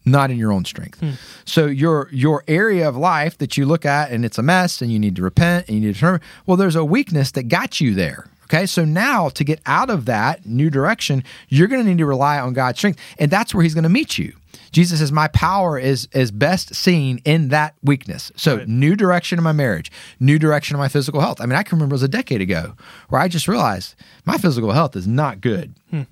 [0.04, 1.00] not in your own strength.
[1.00, 1.12] Hmm.
[1.44, 4.92] So your your area of life that you look at and it's a mess and
[4.92, 6.20] you need to repent and you need to turn.
[6.46, 8.26] well, there's a weakness that got you there.
[8.52, 12.06] Okay, so now to get out of that new direction, you're going to need to
[12.06, 14.32] rely on God's strength, and that's where He's going to meet you.
[14.72, 18.68] Jesus says, "My power is is best seen in that weakness." So, Right.
[18.68, 21.40] new direction in my marriage, new direction in my physical health.
[21.40, 22.74] I mean, I can remember it was a decade ago
[23.08, 23.94] where I just realized
[24.24, 25.74] my physical health is not good.
[25.90, 26.02] Hmm.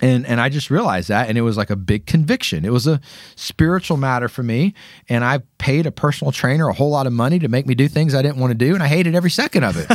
[0.00, 2.64] And and I just realized that and it was like a big conviction.
[2.64, 3.00] It was a
[3.36, 4.74] spiritual matter for me
[5.08, 7.88] and I paid a personal trainer a whole lot of money to make me do
[7.88, 9.90] things I didn't want to do and I hated every second of it.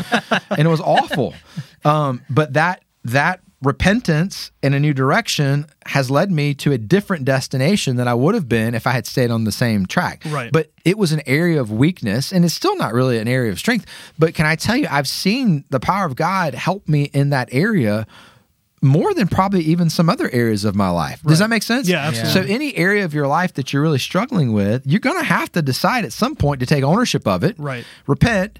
[0.49, 1.33] and it was awful.
[1.83, 7.25] Um, but that that repentance in a new direction has led me to a different
[7.25, 10.23] destination than I would have been if I had stayed on the same track.
[10.25, 10.51] Right.
[10.51, 13.59] But it was an area of weakness and it's still not really an area of
[13.59, 13.85] strength.
[14.19, 17.49] But can I tell you, I've seen the power of God help me in that
[17.51, 18.05] area
[18.85, 21.21] more than probably even some other areas of my life.
[21.23, 21.87] Does that make sense?
[21.87, 22.47] Yeah, absolutely.
[22.47, 25.51] So any area of your life that you're really struggling with, you're going to have
[25.53, 27.55] to decide at some point to take ownership of it.
[27.57, 27.85] Right.
[28.07, 28.59] Repent.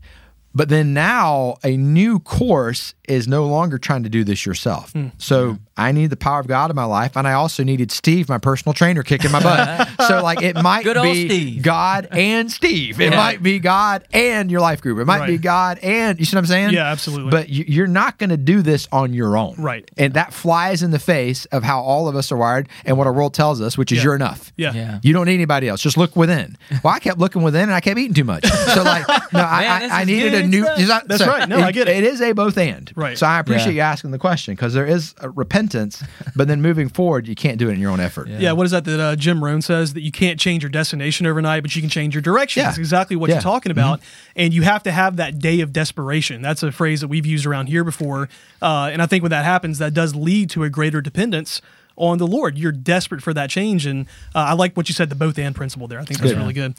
[0.53, 4.91] But then now a new course is no longer trying to do this yourself.
[4.93, 5.08] Hmm.
[5.18, 8.30] So I need the power of God in my life, and I also needed Steve,
[8.30, 9.89] my personal trainer, kicking my butt.
[10.08, 11.64] so like it might Good old be Steve.
[11.64, 12.99] God and Steve.
[13.01, 13.18] It Yeah.
[13.18, 14.99] might be God and your life group.
[14.99, 16.74] It might be God and you see what I'm saying?
[16.74, 17.32] Yeah, absolutely.
[17.32, 19.56] But you- you're not going to do this on your own.
[19.58, 19.89] Right.
[19.97, 23.08] And that flies in the face of how all of us are wired and what
[23.08, 24.03] our world tells us, which is Yeah.
[24.06, 24.53] you're enough.
[24.56, 24.74] Yeah.
[24.74, 24.99] Yeah.
[25.03, 25.82] You don't need anybody else.
[25.82, 26.58] Just look within.
[26.84, 28.45] Well, I kept looking within and I kept eating too much.
[28.45, 30.64] So like, no, Man, I, I, I needed a new.
[30.86, 31.03] stuff.
[31.08, 31.47] That's right.
[31.49, 31.97] No, I get it.
[31.97, 32.91] It is a both and.
[32.95, 33.17] Right.
[33.17, 33.83] So I appreciate Yeah.
[33.87, 36.01] you asking the question because there is a repentance,
[36.35, 38.27] but then moving forward, you can't do it in your own effort.
[38.29, 41.25] Yeah, what is that that uh, Jim Rohn says that you can't change your destination
[41.27, 42.61] overnight, but you can change your direction.
[42.61, 42.67] Yeah.
[42.67, 43.35] That's exactly what Yeah.
[43.35, 43.99] you're talking about,
[44.35, 46.41] and you have to have that day of desperation.
[46.41, 48.29] That's a phrase that we've used around here before,
[48.61, 51.61] uh, and I think when that happens, that does lead to a greater dependence
[51.97, 52.57] on the Lord.
[52.57, 55.55] You're desperate for that change, and uh, I like what you said, the both and
[55.55, 55.99] principle there.
[55.99, 56.39] I think that's Good.
[56.39, 56.75] really good.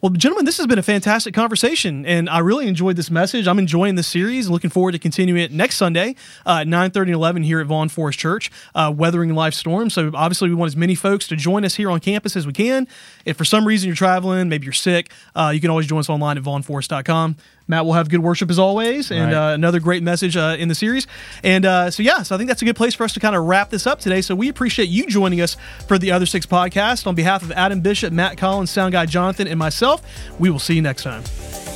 [0.00, 3.46] Well, gentlemen, this has been a fantastic conversation, and I really enjoyed this message.
[3.46, 6.14] I'm enjoying this series and looking forward to continuing it next Sunday
[6.46, 9.94] uh, at 9:30 and 11 here at Vaughn Forest Church, uh, weathering life storms.
[9.94, 12.52] So obviously, we want as many folks to join us here on campus as we
[12.52, 12.86] can.
[13.24, 16.08] If for some reason you're traveling, maybe you're sick, uh, you can always join us
[16.08, 17.36] online at vaughnforest.com.
[17.68, 19.50] Matt will have good worship as always, and Right.
[19.52, 21.06] uh, another great message uh, in the series.
[21.44, 23.36] And uh, so, yeah, so I think that's a good place for us to kind
[23.36, 24.22] of wrap this up today.
[24.22, 25.56] So we appreciate you joining us
[25.86, 27.06] for the Other Six podcast.
[27.06, 30.02] On behalf of Adam Bishop, Matt Collins, Sound Guy Jonathan, and myself,
[30.38, 31.67] we will see you next time.